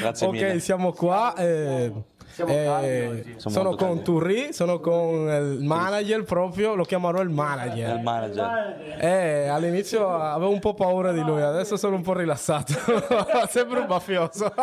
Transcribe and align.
Grazie 0.00 0.26
ok, 0.26 0.32
mille. 0.32 0.60
siamo 0.60 0.92
qua. 0.92 1.34
eh, 1.36 1.92
eh. 2.44 3.24
Sono 3.36 3.54
sono 3.54 3.68
con 3.70 3.88
caldi. 3.88 4.02
Turri, 4.02 4.52
sono 4.52 4.80
con 4.80 5.28
il 5.28 5.58
manager 5.62 6.24
proprio, 6.24 6.74
lo 6.74 6.84
chiamerò 6.84 7.20
il 7.20 7.28
È 7.28 7.30
il 7.30 7.34
manager. 7.34 8.00
manager. 8.02 8.96
Eh, 9.04 9.48
all'inizio 9.48 10.08
avevo 10.08 10.50
un 10.50 10.58
po' 10.58 10.74
paura 10.74 11.12
di 11.12 11.20
lui, 11.20 11.40
adesso 11.40 11.76
sono 11.76 11.96
un 11.96 12.02
po' 12.02 12.14
rilassato. 12.14 12.72
Sembra 13.48 13.80
un 13.80 13.86
mafioso. 13.88 14.52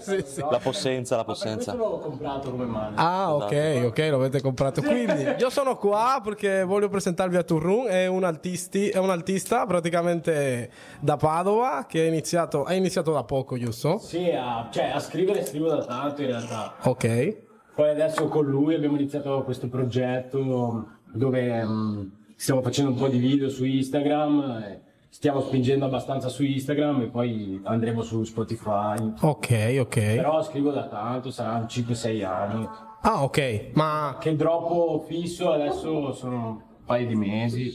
sì, 0.00 0.22
sì. 0.26 0.44
La 0.50 0.58
possenza, 0.58 1.16
la 1.16 1.22
Ma 1.22 1.26
possenza. 1.26 1.72
questo 1.72 1.76
l'ho 1.76 1.98
comprato 1.98 2.50
come 2.50 2.64
mano. 2.64 2.96
Ah, 2.96 3.34
ok, 3.34 3.82
ok, 3.86 3.98
lo 4.10 4.16
avete 4.16 4.40
comprato. 4.40 4.82
Quindi 4.82 5.34
io 5.38 5.50
sono 5.50 5.76
qua 5.76 6.20
perché 6.22 6.64
voglio 6.64 6.88
presentarvi 6.88 7.36
a 7.36 7.42
Turrun. 7.42 7.88
È 7.88 8.06
un, 8.06 8.24
artisti, 8.24 8.88
è 8.88 8.98
un 8.98 9.10
artista 9.10 9.66
praticamente 9.66 10.70
da 11.00 11.16
Padova 11.16 11.86
che 11.88 12.00
ha 12.00 12.06
iniziato, 12.06 12.64
ha 12.64 12.74
iniziato 12.74 13.12
da 13.12 13.24
poco, 13.24 13.58
giusto? 13.58 13.98
Sì, 13.98 14.30
a, 14.30 14.68
cioè 14.70 14.90
a 14.90 15.00
scrivere 15.00 15.44
scrivo 15.54 15.68
da 15.68 15.84
tanto 15.84 16.22
in 16.22 16.28
realtà. 16.28 16.74
Ok. 16.82 17.36
Poi 17.76 17.90
adesso 17.90 18.26
con 18.26 18.44
lui 18.44 18.74
abbiamo 18.74 18.96
iniziato 18.96 19.42
questo 19.44 19.68
progetto 19.68 20.86
dove 21.12 21.64
mm, 21.64 22.06
stiamo 22.34 22.60
facendo 22.60 22.90
un 22.90 22.96
po' 22.96 23.06
di 23.06 23.18
video 23.18 23.48
su 23.48 23.64
Instagram, 23.64 24.62
e 24.64 24.80
stiamo 25.08 25.40
spingendo 25.40 25.84
abbastanza 25.84 26.28
su 26.28 26.42
Instagram 26.42 27.02
e 27.02 27.06
poi 27.06 27.60
andremo 27.62 28.02
su 28.02 28.24
Spotify. 28.24 29.12
Ok, 29.20 29.76
ok. 29.78 29.94
Però 29.94 30.42
scrivo 30.42 30.72
da 30.72 30.86
tanto, 30.88 31.30
saranno 31.30 31.66
5-6 31.66 32.24
anni. 32.24 32.68
Ah, 33.02 33.22
ok, 33.22 33.70
ma 33.74 34.16
Che 34.18 34.34
droppo 34.34 35.04
fisso 35.06 35.52
adesso 35.52 36.12
sono 36.14 36.73
paio 36.84 37.06
di 37.06 37.14
mesi. 37.14 37.72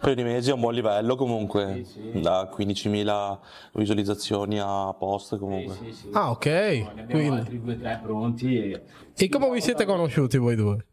Per 0.00 0.18
i 0.18 0.22
mesi 0.22 0.50
è 0.50 0.52
un 0.52 0.60
buon 0.60 0.74
livello 0.74 1.14
comunque, 1.16 1.82
Sì, 1.84 2.10
sì. 2.12 2.20
da 2.20 2.50
15.000 2.54 3.38
visualizzazioni 3.74 4.58
a 4.60 4.92
post 4.98 5.38
comunque. 5.38 5.74
Sì, 5.76 5.92
sì. 5.92 6.08
Ah, 6.12 6.30
ok. 6.30 6.44
Ne 6.46 6.88
abbiamo 6.90 7.06
Quindi. 7.10 7.38
altri 7.38 7.60
due 7.62 7.74
o 7.74 7.78
tre 7.78 8.00
pronti 8.02 8.56
e... 8.72 8.82
E 9.16 9.28
come 9.28 9.50
vi 9.50 9.60
siete 9.60 9.84
conosciuti 9.84 10.36
voi 10.38 10.56
due? 10.56 10.84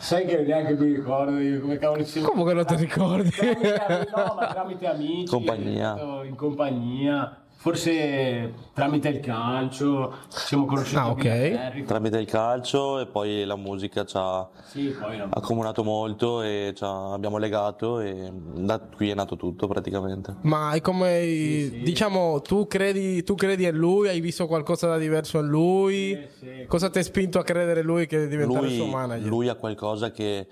Sai 0.00 0.24
che 0.24 0.38
neanche 0.42 0.74
mi 0.76 0.94
ricordo 0.94 1.38
io 1.38 1.60
come 1.60 1.76
cavolo 1.76 2.04
ci 2.04 2.10
siamo... 2.12 2.28
Come 2.28 2.44
che 2.44 2.54
non 2.54 2.64
ti 2.64 2.74
ricordi? 2.76 3.30
Tramite, 3.30 3.74
ami- 3.84 4.06
no, 4.16 4.34
ma 4.34 4.46
tramite 4.46 4.86
amici, 4.86 5.26
Compagnia. 5.26 5.96
eh, 6.22 6.26
in 6.26 6.34
compagnia, 6.36 7.43
forse 7.68 8.52
tramite 8.74 9.08
il 9.08 9.20
calcio, 9.20 10.12
ci 10.28 10.38
siamo 10.48 10.66
conosciuti 10.66 10.96
Ah, 10.96 11.04
a 11.04 11.10
ok. 11.12 11.22
Villaferri. 11.22 11.84
Tramite 11.86 12.18
il 12.18 12.26
calcio 12.26 12.98
e 13.00 13.06
poi 13.06 13.42
la 13.46 13.56
musica 13.56 14.04
ci 14.04 14.16
ha 14.18 14.46
Sì, 14.66 14.94
accomunato 15.30 15.82
molto 15.82 16.42
e 16.42 16.74
ci 16.76 16.84
ha- 16.84 17.14
abbiamo 17.14 17.38
legato 17.38 18.00
e 18.00 18.30
da 18.34 18.78
qui 18.80 19.08
è 19.08 19.14
nato 19.14 19.36
tutto 19.36 19.66
praticamente. 19.66 20.34
Ma 20.42 20.72
è 20.72 20.82
come, 20.82 21.20
sì. 21.22 21.80
diciamo, 21.82 22.42
tu 22.42 22.66
credi, 22.66 23.22
tu 23.22 23.34
credi 23.34 23.64
in 23.64 23.74
lui? 23.76 24.08
Hai 24.08 24.20
visto 24.20 24.46
qualcosa 24.46 24.86
da 24.88 24.98
diverso 24.98 25.38
in 25.38 25.46
lui? 25.46 26.18
Sì, 26.38 26.46
sì. 26.46 26.66
Cosa 26.66 26.90
ti 26.90 26.98
ha 26.98 27.02
spinto 27.02 27.38
a 27.38 27.44
credere 27.44 27.80
in 27.80 27.86
lui 27.86 28.06
che 28.06 28.28
diventare 28.28 28.66
il 28.66 28.72
suo 28.74 28.84
Lui, 28.84 28.92
manager? 28.92 29.26
lui 29.26 29.48
ha 29.48 29.54
qualcosa 29.54 30.10
che 30.10 30.46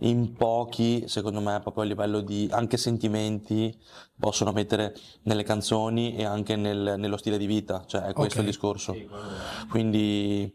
in 0.00 0.34
pochi, 0.34 1.04
secondo 1.08 1.40
me, 1.40 1.58
proprio 1.60 1.84
a 1.84 1.86
livello 1.86 2.20
di 2.20 2.48
anche 2.50 2.76
sentimenti, 2.76 3.76
possono 4.18 4.52
mettere 4.52 4.94
nelle 5.22 5.42
canzoni 5.42 6.14
e 6.16 6.24
anche 6.24 6.56
nel- 6.56 6.94
nello 6.98 7.16
stile 7.16 7.38
di 7.38 7.46
vita, 7.46 7.84
cioè 7.86 8.02
è 8.02 8.12
questo 8.12 8.38
Ok. 8.40 8.44
il 8.44 8.50
discorso. 8.50 8.96
Quindi 9.68 10.54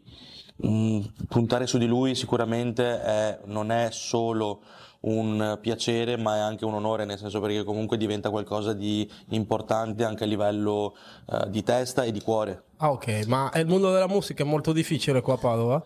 mh, 0.56 1.00
puntare 1.28 1.66
su 1.66 1.78
di 1.78 1.86
lui 1.86 2.14
sicuramente 2.14 3.00
è- 3.02 3.40
non 3.46 3.70
è 3.72 3.88
solo 3.90 4.62
un 5.00 5.58
piacere, 5.60 6.16
ma 6.16 6.36
è 6.36 6.38
anche 6.38 6.64
un 6.64 6.74
onore, 6.74 7.04
nel 7.04 7.18
senso 7.18 7.40
perché 7.40 7.64
comunque 7.64 7.96
diventa 7.96 8.30
qualcosa 8.30 8.72
di 8.72 9.08
importante 9.30 10.04
anche 10.04 10.22
a 10.22 10.26
livello 10.28 10.94
eh, 11.28 11.50
di 11.50 11.64
testa 11.64 12.04
e 12.04 12.12
di 12.12 12.20
cuore. 12.20 12.62
Ah, 12.76 12.92
ok, 12.92 13.24
ma 13.26 13.50
il 13.56 13.66
mondo 13.66 13.90
della 13.90 14.06
musica 14.06 14.44
è 14.44 14.46
molto 14.46 14.72
difficile 14.72 15.20
qua 15.20 15.34
a 15.34 15.38
Padova? 15.38 15.84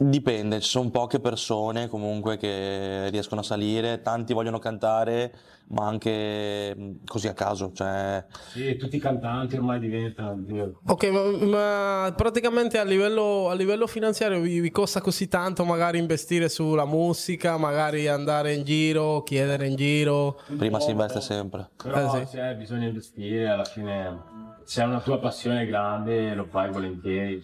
Dipende, 0.00 0.60
ci 0.60 0.68
sono 0.68 0.90
poche 0.90 1.18
persone 1.18 1.88
comunque 1.88 2.36
che 2.36 3.08
riescono 3.10 3.40
a 3.40 3.44
salire, 3.44 4.00
tanti 4.00 4.32
vogliono 4.32 4.60
cantare, 4.60 5.34
ma 5.70 5.88
anche 5.88 6.72
mh, 6.72 6.90
così 7.04 7.26
a 7.26 7.32
caso, 7.34 7.72
cioè 7.74 8.24
Sì, 8.52 8.76
tutti 8.76 8.94
i 8.94 9.00
cantanti 9.00 9.56
ormai 9.56 9.80
diventano... 9.80 10.40
Ok, 10.86 11.04
ma, 11.10 11.46
ma 11.46 12.14
praticamente 12.14 12.78
a 12.78 12.84
livello, 12.84 13.48
a 13.48 13.54
livello 13.54 13.88
finanziario 13.88 14.40
vi, 14.40 14.60
vi 14.60 14.70
costa 14.70 15.00
così 15.00 15.26
tanto 15.26 15.64
magari 15.64 15.98
investire 15.98 16.48
sulla 16.48 16.84
musica, 16.86 17.56
magari 17.56 18.06
andare 18.06 18.54
in 18.54 18.62
giro, 18.62 19.24
chiedere 19.24 19.66
in 19.66 19.74
giro? 19.74 20.40
prima 20.56 20.78
si 20.78 20.90
investe 20.90 21.20
sempre. 21.20 21.70
Però 21.82 22.14
Eh, 22.14 22.24
sì. 22.24 22.36
cioè, 22.36 22.54
bisogna 22.54 22.86
investire, 22.86 23.48
alla 23.48 23.64
fine 23.64 24.16
se 24.62 24.80
hai 24.80 24.88
una 24.88 25.00
tua 25.00 25.18
passione 25.18 25.66
grande 25.66 26.34
lo 26.34 26.44
fai 26.44 26.70
volentieri. 26.70 27.42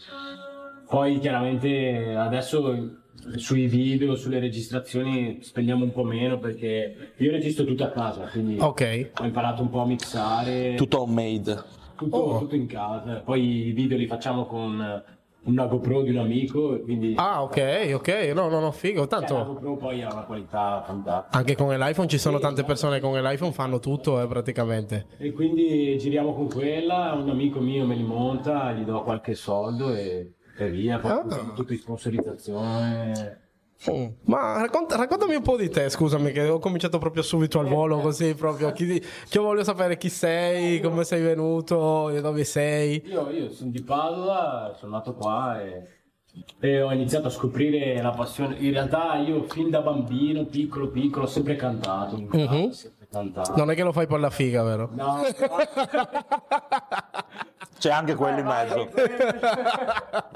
Poi 0.95 1.19
chiaramente 1.19 2.15
adesso 2.17 3.01
sui 3.35 3.67
video, 3.67 4.15
sulle 4.15 4.39
registrazioni 4.39 5.39
spendiamo 5.43 5.83
un 5.83 5.91
po' 5.91 6.05
meno 6.05 6.39
perché 6.39 7.13
io 7.17 7.33
registro 7.33 7.65
tutto 7.65 7.83
a 7.83 7.89
casa, 7.89 8.29
quindi 8.31 8.59
Ok, 8.61 9.11
ho 9.19 9.25
imparato 9.25 9.63
un 9.63 9.71
po' 9.71 9.81
a 9.81 9.87
mixare, 9.87 10.75
Tutto 10.77 11.01
homemade. 11.01 11.61
tutto, 11.97 12.17
Oh. 12.17 12.39
tutto 12.39 12.55
in 12.55 12.67
casa. 12.69 13.23
Poi 13.25 13.67
i 13.67 13.73
video 13.73 13.97
li 13.97 14.07
facciamo 14.07 14.47
con 14.47 15.03
una 15.47 15.67
GoPro 15.67 16.03
di 16.03 16.11
un 16.11 16.19
amico, 16.19 16.79
quindi 16.85 17.15
ah 17.17 17.43
ok, 17.43 17.91
ok, 17.95 18.31
no, 18.33 18.49
no, 18.49 18.61
no, 18.61 18.71
figo, 18.71 19.01
cioè, 19.09 19.21
la 19.21 19.27
tanto 19.27 19.45
GoPro 19.53 19.77
poi 19.77 20.01
ha 20.01 20.13
una 20.13 20.23
qualità 20.23 20.85
fantastica. 20.87 21.37
anche 21.37 21.57
con 21.57 21.77
l'iPhone 21.77 22.07
ci 22.07 22.19
sono 22.19 22.39
tante 22.39 22.63
persone 22.63 23.01
che 23.01 23.01
con 23.01 23.21
l'iPhone 23.21 23.51
fanno 23.51 23.81
tutto 23.81 24.23
eh, 24.23 24.29
praticamente. 24.29 25.07
E 25.19 25.33
quindi 25.33 25.99
giriamo 25.99 26.33
con 26.35 26.49
quella, 26.49 27.15
un 27.21 27.29
amico 27.29 27.59
mio 27.59 27.85
me 27.85 27.97
li 27.97 28.05
monta, 28.05 28.71
gli 28.71 28.85
do 28.85 29.03
qualche 29.03 29.35
soldo 29.35 29.93
e, 29.93 30.35
e 30.57 30.71
via, 30.71 31.01
Ah. 31.03 31.25
tutto 31.55 31.73
in 31.73 31.79
sponsorizzazione. 31.79 33.41
Mm. 33.91 34.07
Ma 34.25 34.61
racconta- 34.63 34.97
raccontami 34.97 35.35
un 35.35 35.43
po' 35.43 35.57
di 35.59 35.69
te, 35.69 35.91
scusami, 35.91 36.33
che 36.33 36.49
ho 36.49 36.59
cominciato 36.59 36.97
proprio 36.99 37.23
subito 37.23 37.59
al 37.59 37.67
volo, 37.67 37.99
così 38.01 38.35
proprio. 38.35 38.73
Chi, 38.73 38.87
che 38.99 39.03
io 39.39 39.43
voglio 39.43 39.65
sapere 39.65 39.99
chi 39.99 40.09
sei, 40.09 40.81
come 40.81 41.05
sei 41.05 41.21
venuto, 41.23 42.09
dove 42.21 42.45
sei. 42.45 43.03
Io, 43.07 43.29
io 43.31 43.51
sono 43.51 43.71
di 43.71 43.83
Padova, 43.83 44.75
sono 44.79 44.93
nato 44.93 45.13
qua 45.15 45.61
e, 45.61 45.87
e 46.61 46.81
ho 46.83 46.93
iniziato 46.93 47.27
a 47.27 47.31
scoprire 47.31 48.01
la 48.01 48.13
passione. 48.13 48.57
In 48.61 48.73
realtà 48.73 49.17
io 49.17 49.43
fin 49.43 49.69
da 49.69 49.83
bambino, 49.83 50.47
piccolo 50.47 50.89
piccolo, 50.89 51.27
ho 51.27 51.29
sempre 51.29 51.57
cantato, 51.57 52.17
Mhm. 52.17 52.71
sempre 52.71 53.07
cantato. 53.11 53.55
Non 53.57 53.71
è 53.71 53.75
che 53.75 53.83
lo 53.83 53.93
fai 53.93 54.07
per 54.07 54.21
la 54.21 54.31
figa, 54.31 54.63
vero? 54.63 54.89
No, 54.95 55.25
C'è 57.85 57.93
anche 57.93 58.15
quello 58.15 58.39
in 58.39 58.47
mezzo. 58.47 58.89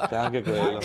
C'è 0.06 0.16
anche 0.16 0.42
quello. 0.42 0.80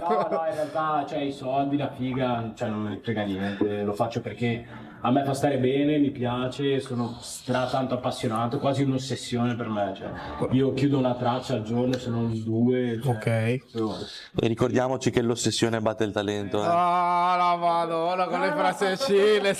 no, 0.00 0.28
no, 0.30 0.46
in 0.48 0.54
realtà 0.54 1.04
cioè, 1.06 1.18
i 1.18 1.32
soldi, 1.32 1.76
la 1.76 1.90
figa, 1.90 2.52
cioè, 2.54 2.70
non 2.70 2.80
me 2.80 2.88
ne 2.88 3.00
frega 3.02 3.24
niente, 3.24 3.82
lo 3.82 3.92
faccio 3.92 4.22
perché 4.22 4.64
a 5.06 5.10
me 5.12 5.22
fa 5.24 5.34
stare 5.34 5.58
bene, 5.58 5.98
mi 5.98 6.10
piace, 6.10 6.80
sono 6.80 7.16
stra 7.20 7.66
tanto 7.68 7.94
appassionato, 7.94 8.58
quasi 8.58 8.82
un'ossessione 8.82 9.54
per 9.54 9.68
me. 9.68 9.94
Cioè, 9.96 10.10
io 10.50 10.72
chiudo 10.74 10.98
una 10.98 11.14
traccia 11.14 11.54
al 11.54 11.62
giorno, 11.62 11.96
se 11.96 12.10
non 12.10 12.42
due. 12.42 12.98
Cioè, 13.00 13.14
Ok. 13.14 13.60
so- 13.66 13.96
E 14.40 14.46
ricordiamoci 14.48 15.10
che 15.10 15.22
l'ossessione 15.22 15.80
batte 15.80 16.02
il 16.02 16.10
talento. 16.12 16.60
eh. 16.60 16.66
Ah, 16.66 17.36
la 17.38 17.56
madonna 17.56 18.24
con 18.26 18.40
le 18.40 18.50
fraseccine. 18.52 19.54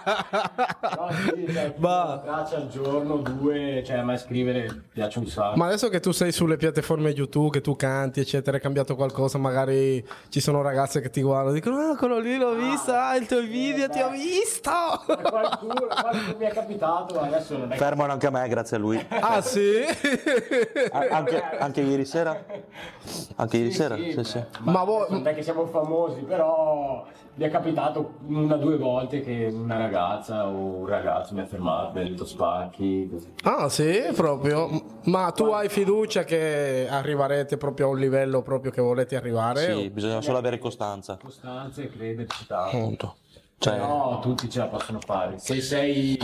No, 0.00 1.08
sì, 1.24 1.46
cioè, 1.52 1.74
Ma- 1.76 2.20
traccia 2.24 2.56
al 2.56 2.68
giorno, 2.68 3.16
due, 3.16 3.82
cioè 3.84 3.98
a 3.98 4.02
me 4.04 4.16
scrivere 4.16 4.84
piace 4.92 5.18
un 5.18 5.26
sacco. 5.26 5.56
Ma 5.56 5.66
adesso 5.66 5.88
che 5.90 6.00
tu 6.00 6.12
sei 6.12 6.32
sulle 6.32 6.56
piattaforme 6.56 7.10
YouTube, 7.10 7.50
che 7.50 7.60
tu 7.60 7.76
canti, 7.76 8.20
eccetera, 8.20 8.56
è 8.56 8.60
cambiato 8.60 8.94
qualcosa? 8.96 9.36
Magari 9.38 10.02
ci 10.30 10.40
sono 10.40 10.62
ragazze 10.62 11.00
che 11.00 11.10
ti 11.10 11.20
guardano 11.22 11.50
e 11.50 11.60
dicono: 11.60 11.76
Ah, 11.92 11.96
quello 11.96 12.18
lì 12.18 12.36
l'ho 12.38 12.54
visto, 12.54 12.92
ah, 12.92 13.14
il 13.16 13.26
tuo 13.26 13.40
video 13.42 13.88
ti 13.88 14.00
ho 14.00 14.10
visto. 14.70 15.30
Qualcuno, 15.30 15.86
qualcuno 15.86 16.36
mi 16.38 16.44
è 16.46 16.50
capitato, 16.50 17.20
adesso 17.20 17.58
non 17.58 17.72
è 17.72 17.76
Fermano 17.76 18.12
anche 18.12 18.26
a 18.26 18.30
me, 18.30 18.48
grazie 18.48 18.76
a 18.76 18.80
lui. 18.80 19.06
Ah, 19.20 19.40
sì? 19.42 19.82
Anche, 20.92 21.42
anche 21.42 21.80
ieri 21.80 22.04
sera? 22.04 22.44
Anche 23.36 23.56
ieri 23.56 23.72
sera? 23.72 23.96
Sì, 23.96 24.12
Sì, 24.12 24.24
sì. 24.24 24.44
Ma, 24.60 24.72
Ma 24.72 24.84
voi- 24.84 25.06
non 25.10 25.26
è 25.26 25.34
che 25.34 25.42
siamo 25.42 25.66
famosi, 25.66 26.20
però 26.22 27.04
mi 27.34 27.44
è 27.44 27.50
capitato 27.50 28.14
una 28.26 28.54
o 28.54 28.58
due 28.58 28.76
volte 28.76 29.20
che 29.22 29.48
una 29.50 29.76
ragazza 29.78 30.46
o 30.46 30.50
un 30.50 30.86
ragazzo 30.86 31.32
mi 31.34 31.40
ha 31.40 31.46
fermato, 31.46 31.92
mi 31.94 32.00
ha 32.00 32.08
detto 32.08 32.24
spacchi. 32.24 33.08
Così. 33.10 33.32
Ah, 33.44 33.68
sì, 33.68 34.02
proprio. 34.14 34.68
Ma 35.04 35.30
tu 35.32 35.44
hai 35.44 35.68
fiducia 35.68 36.24
che 36.24 36.86
arriverete 36.90 37.56
proprio 37.56 37.86
a 37.86 37.90
un 37.90 37.98
livello 37.98 38.42
proprio 38.42 38.70
che 38.70 38.80
volete 38.82 39.16
arrivare? 39.16 39.74
Sì, 39.74 39.90
bisogna 39.90 40.20
solo 40.20 40.38
avere 40.38 40.58
costanza. 40.58 41.16
Costanza 41.22 41.82
e 41.82 41.88
crederci 41.90 42.46
tanto. 42.46 42.76
Punto. 42.76 43.14
Cioè, 43.62 43.76
No, 43.76 44.20
tutti 44.22 44.48
ce 44.48 44.58
la 44.60 44.68
possono 44.68 45.00
fare. 45.04 45.38
Se 45.38 45.60
sei, 45.60 46.18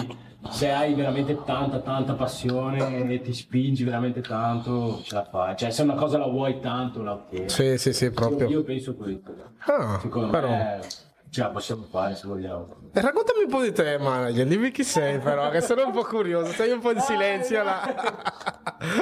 se 0.49 0.71
hai 0.73 0.94
veramente 0.94 1.37
tanta, 1.44 1.81
tanta 1.81 2.15
passione 2.15 3.11
e 3.12 3.21
ti 3.21 3.35
spingi 3.35 3.85
veramente 3.85 4.23
tanto, 4.23 5.03
ce 5.03 5.15
la 5.17 5.25
fai. 5.25 5.55
Cioè, 5.55 5.71
se 5.71 5.83
una 5.83 5.97
cosa 5.97 6.17
la 6.17 6.29
vuoi 6.29 6.61
tanto, 6.61 7.03
la 7.03 7.12
ottieni. 7.12 7.50
Sì, 7.50 7.77
sì, 7.77 7.93
sì, 7.93 8.05
Io, 8.05 8.11
proprio. 8.12 8.49
io 8.49 8.62
penso 8.65 8.94
questo. 8.97 9.35
Ah, 9.67 9.99
Secondo 10.00 10.31
però. 10.31 10.49
me 10.49 10.81
ce 11.29 11.43
la 11.43 11.49
possiamo 11.50 11.83
fare 11.91 12.15
se 12.15 12.27
vogliamo. 12.27 12.69
E 12.94 13.00
raccontami 13.03 13.43
un 13.43 13.50
po' 13.50 13.61
di 13.61 13.73
te, 13.73 13.99
manager, 13.99 14.47
dimmi 14.47 14.71
chi 14.71 14.83
sei 14.85 15.19
però, 15.19 15.50
che 15.50 15.61
sono 15.61 15.85
un 15.85 15.93
po' 15.93 16.05
curioso, 16.05 16.50
stai 16.53 16.71
un 16.71 16.81
po' 16.81 16.93
in 16.93 17.00
silenzio 17.00 17.62
là. 17.62 17.83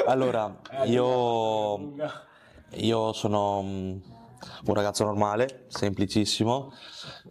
Allora, 0.07 0.53
Eh, 0.71 0.89
io, 0.89 1.95
io 2.71 3.13
sono 3.13 4.01
un 4.67 4.75
ragazzo 4.75 5.05
normale, 5.05 5.65
semplicissimo. 5.69 6.73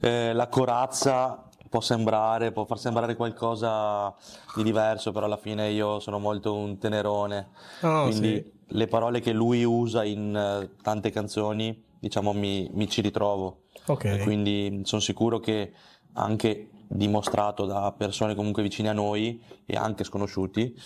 Eh, 0.01 0.33
la 0.33 0.48
corazza 0.48 1.50
può 1.74 1.81
sembrare, 1.81 2.51
può 2.51 2.65
far 2.65 2.77
sembrare 2.77 3.15
qualcosa 3.15 4.13
di 4.56 4.62
diverso, 4.62 5.12
però 5.12 5.25
alla 5.25 5.38
fine 5.38 5.71
io 5.71 6.00
sono 6.00 6.19
molto 6.19 6.54
un 6.54 6.77
tenerone. 6.77 7.50
Oh, 7.81 8.04
Quindi 8.04 8.36
sì. 8.36 8.51
le 8.68 8.88
parole 8.88 9.21
che 9.21 9.31
lui 9.31 9.63
usa 9.63 10.04
in 10.04 10.36
eh, 10.36 10.69
tante 10.83 11.10
canzoni, 11.10 11.83
diciamo, 12.00 12.31
mi, 12.31 12.69
mi 12.74 12.88
ci 12.88 13.01
ritrovo. 13.01 13.63
Ok. 13.88 14.06
E 14.06 14.19
quindi 14.19 14.81
sono 14.83 15.01
sicuro 15.01 15.39
che 15.39 15.74
anche 16.13 16.69
dimostrato 16.88 17.65
da 17.65 17.92
persone 17.98 18.36
comunque 18.36 18.62
vicine 18.62 18.89
a 18.89 18.94
noi 18.94 19.42
e 19.65 19.75
anche 19.75 20.04
sconosciuti, 20.04 20.80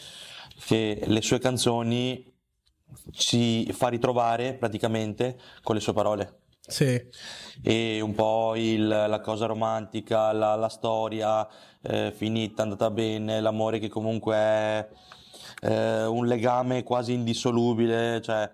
che 0.66 1.04
le 1.06 1.22
sue 1.22 1.40
canzoni 1.40 2.34
ci 3.12 3.72
fa 3.74 3.88
ritrovare 3.90 4.54
praticamente 4.54 5.40
con 5.64 5.76
le 5.76 5.82
sue 5.82 5.94
parole. 5.94 6.40
Sì, 6.68 7.02
E 7.64 8.02
un 8.02 8.14
po' 8.14 8.54
il- 8.56 8.88
la 8.88 9.22
cosa 9.22 9.46
romantica, 9.46 10.34
la, 10.34 10.56
la 10.56 10.68
storia 10.68 11.48
eh, 11.82 12.12
finita, 12.14 12.64
andata 12.64 12.90
bene, 12.92 13.40
l'amore 13.40 13.80
che 13.80 13.88
comunque 13.88 14.36
è 14.36 14.90
eh, 15.62 16.06
un 16.06 16.26
legame 16.28 16.84
quasi 16.84 17.14
indissolubile, 17.14 18.22
cioè 18.22 18.52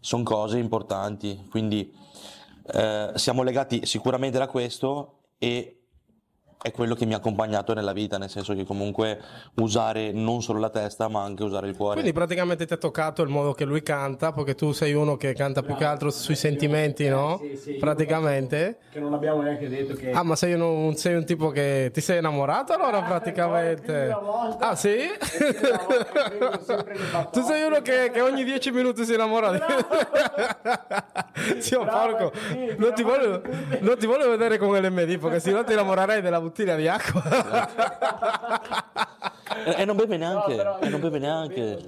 sono 0.00 0.24
cose 0.24 0.58
importanti. 0.58 1.46
Quindi 1.48 1.94
eh, 2.72 3.12
siamo 3.14 3.42
legati 3.44 3.86
sicuramente 3.86 4.38
da 4.38 4.48
questo 4.48 5.20
e 5.38 5.83
è 6.64 6.70
quello 6.70 6.94
che 6.94 7.04
mi 7.04 7.12
ha 7.12 7.18
accompagnato 7.18 7.74
nella 7.74 7.92
vita, 7.92 8.16
nel 8.16 8.30
senso 8.30 8.54
che 8.54 8.64
comunque 8.64 9.20
usare 9.56 10.12
non 10.12 10.40
solo 10.40 10.58
la 10.58 10.70
testa 10.70 11.08
ma 11.08 11.22
anche 11.22 11.42
usare 11.42 11.68
il 11.68 11.76
cuore. 11.76 11.96
quindi 11.96 12.14
praticamente 12.14 12.64
ti 12.64 12.72
ha 12.72 12.78
toccato 12.78 13.20
il 13.20 13.28
modo 13.28 13.52
che 13.52 13.66
lui 13.66 13.82
canta, 13.82 14.32
perché 14.32 14.54
tu 14.54 14.72
sei 14.72 14.94
uno 14.94 15.18
che 15.18 15.34
canta 15.34 15.60
più 15.60 15.76
che 15.76 15.84
altro 15.84 16.08
sui 16.08 16.36
sentimenti, 16.36 17.06
no? 17.06 17.38
Sì, 17.38 17.54
sì, 17.54 17.72
Praticamente. 17.74 18.78
Che 18.90 18.98
non 18.98 19.12
abbiamo 19.12 19.42
neanche 19.42 19.68
detto 19.68 19.92
che... 19.92 20.10
Ah, 20.12 20.22
ma 20.22 20.36
sei, 20.36 20.54
uno- 20.54 20.94
sei 20.96 21.16
un 21.16 21.26
tipo 21.26 21.50
che 21.50 21.90
ti 21.92 22.00
sei 22.00 22.20
innamorato 22.20 22.72
allora 22.72 23.02
praticamente? 23.02 23.82
più 23.82 23.92
di 23.92 24.06
una 24.06 24.18
volta. 24.20 24.70
Ah, 24.70 24.74
sì? 24.74 24.96
Tu 27.30 27.42
sei 27.42 27.64
uno 27.64 27.82
che, 27.82 28.10
che 28.10 28.22
ogni 28.22 28.42
dieci 28.42 28.70
minuti 28.70 29.04
si 29.04 29.12
innamora 29.12 29.52
di... 29.52 29.58
Zio 31.60 31.84
porco, 31.84 32.32
non 32.78 32.94
ti, 32.94 33.02
voglio, 33.02 33.42
tutti. 33.42 33.78
non 33.80 33.98
ti 33.98 34.06
voglio 34.06 34.30
vedere 34.30 34.56
con 34.56 34.74
l'MD 34.74 35.18
perché 35.18 35.40
sennò 35.40 35.62
ti 35.64 35.72
innamorerei 35.72 36.22
della 36.22 36.38
bottiglia 36.54 36.76
di 36.76 36.86
acqua. 36.86 37.22
E, 39.66 39.82
e 39.82 39.84
non 39.84 39.96
beve 39.96 40.16
neanche, 40.16 40.54
però 40.56 40.78
e 40.80 40.88
non 40.88 41.00
beve 41.00 41.18
neanche. 41.18 41.78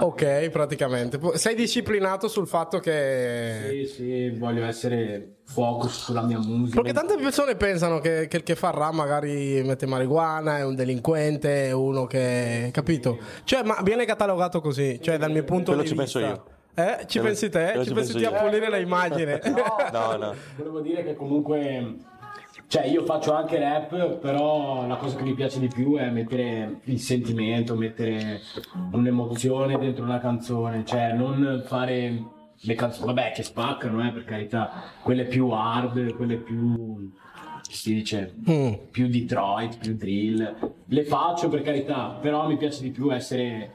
ok, 0.00 0.48
praticamente. 0.50 1.18
Sei 1.34 1.54
disciplinato 1.54 2.28
sul 2.28 2.46
fatto 2.46 2.78
che... 2.78 3.68
Sì, 3.68 3.86
sì, 3.86 4.30
voglio 4.30 4.64
essere 4.64 5.36
focus 5.44 6.04
sulla 6.04 6.22
mia 6.22 6.38
musica. 6.38 6.80
Perché 6.80 6.92
tante 6.92 7.16
persone 7.16 7.54
pensano 7.56 7.98
che, 8.00 8.28
che 8.28 8.38
il 8.38 8.42
che 8.42 8.54
fa 8.54 8.70
rap 8.70 8.92
magari 8.92 9.62
mette 9.64 9.86
marijuana, 9.86 10.58
è 10.58 10.64
un 10.64 10.74
delinquente, 10.74 11.66
è 11.66 11.72
uno 11.72 12.06
che... 12.06 12.70
capito? 12.72 13.18
Cioè, 13.44 13.62
ma 13.62 13.80
viene 13.82 14.04
catalogato 14.04 14.60
così, 14.60 15.00
cioè 15.02 15.16
dal 15.16 15.30
mio 15.30 15.44
punto 15.44 15.72
Quello 15.72 15.82
di 15.82 15.88
ci 15.88 15.94
vista. 15.94 16.18
penso 16.18 16.34
io. 16.34 16.56
Eh? 16.74 17.06
Ci 17.06 17.18
pensi 17.18 17.48
te? 17.48 17.74
Ci 17.78 17.86
ci 17.88 17.92
pensi 17.92 18.12
te 18.16 18.26
a 18.26 18.32
pulire 18.32 18.70
l'immagine? 18.70 19.40
No, 19.92 20.16
no. 20.16 20.34
Volevo 20.56 20.80
dire 20.80 21.02
che 21.02 21.14
comunque, 21.14 21.96
cioè 22.68 22.84
io 22.86 23.02
faccio 23.04 23.32
anche 23.34 23.58
rap, 23.58 24.18
però 24.18 24.86
la 24.86 24.96
cosa 24.96 25.16
che 25.16 25.22
mi 25.22 25.34
piace 25.34 25.58
di 25.58 25.68
più 25.68 25.96
è 25.96 26.10
mettere 26.10 26.80
il 26.84 27.00
sentimento, 27.00 27.74
mettere 27.74 28.40
un'emozione 28.92 29.78
dentro 29.78 30.04
una 30.04 30.18
canzone, 30.18 30.84
cioè 30.84 31.12
non 31.14 31.62
fare 31.66 32.22
le 32.60 32.74
canzoni, 32.74 33.06
vabbè 33.06 33.32
che 33.32 33.42
spaccano, 33.42 34.06
eh, 34.06 34.12
per 34.12 34.24
carità, 34.24 34.70
quelle 35.02 35.24
più 35.24 35.48
hard, 35.48 36.14
quelle 36.14 36.36
più, 36.36 37.10
si 37.62 37.94
dice, 37.94 38.34
Mm. 38.48 38.72
più 38.90 39.08
Detroit, 39.08 39.78
più 39.78 39.94
drill, 39.96 40.56
le 40.84 41.04
faccio 41.04 41.48
per 41.48 41.62
carità, 41.62 42.18
però 42.20 42.46
mi 42.46 42.56
piace 42.58 42.82
di 42.82 42.90
più 42.90 43.10
essere 43.12 43.70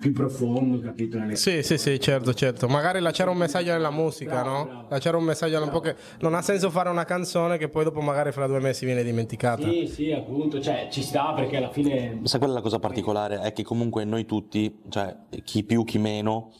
più 0.00 0.12
profondo, 0.12 0.80
capito? 0.80 1.18
Nelle... 1.18 1.36
Sì, 1.36 1.62
sì, 1.62 1.78
sì, 1.78 1.98
certo, 2.00 2.34
certo. 2.34 2.68
Magari 2.68 3.00
lasciare 3.00 3.30
un 3.30 3.36
messaggio 3.36 3.70
nella 3.72 3.90
musica, 3.90 4.42
Bravo, 4.42 4.50
no? 4.50 4.64
bravo. 4.64 4.86
Lasciare 4.88 5.16
un 5.16 5.24
messaggio 5.24 5.62
un 5.62 5.70
po' 5.70 5.80
che 5.80 5.96
non 6.20 6.34
ha 6.34 6.42
senso 6.42 6.70
fare 6.70 6.88
una 6.88 7.04
canzone 7.04 7.56
che 7.58 7.68
poi 7.68 7.84
dopo 7.84 8.00
magari 8.00 8.32
fra 8.32 8.46
due 8.46 8.60
mesi 8.60 8.84
viene 8.84 9.02
dimenticata. 9.02 9.70
Sì, 9.70 9.86
sì, 9.86 10.12
appunto, 10.12 10.60
cioè 10.60 10.88
ci 10.90 11.02
sta 11.02 11.32
perché 11.32 11.56
alla 11.56 11.70
fine 11.70 12.20
Sai 12.24 12.38
qual 12.38 12.50
è 12.50 12.54
la 12.54 12.60
cosa 12.60 12.78
particolare? 12.78 13.40
È 13.40 13.52
che 13.52 13.62
comunque 13.62 14.04
noi 14.04 14.24
tutti, 14.26 14.82
cioè 14.88 15.16
chi 15.44 15.62
più, 15.64 15.84
chi 15.84 15.98
meno, 15.98 16.52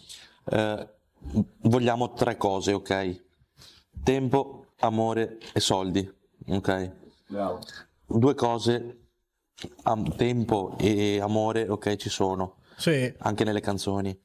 eh, 0.51 0.89
vogliamo 1.63 2.13
tre 2.13 2.37
cose, 2.37 2.73
ok? 2.73 3.25
Tempo, 4.03 4.67
amore 4.81 5.39
e 5.53 5.61
soldi, 5.61 6.09
ok? 6.49 6.93
Bravo. 7.29 7.59
Due 8.07 8.35
cose, 8.35 8.99
am- 9.83 10.15
tempo 10.15 10.77
e 10.79 11.21
amore, 11.21 11.69
ok, 11.69 11.97
ci 11.97 12.09
sono, 12.09 12.57
Sì, 12.77 13.13
anche 13.19 13.45
nelle 13.45 13.61
canzoni. 13.61 14.19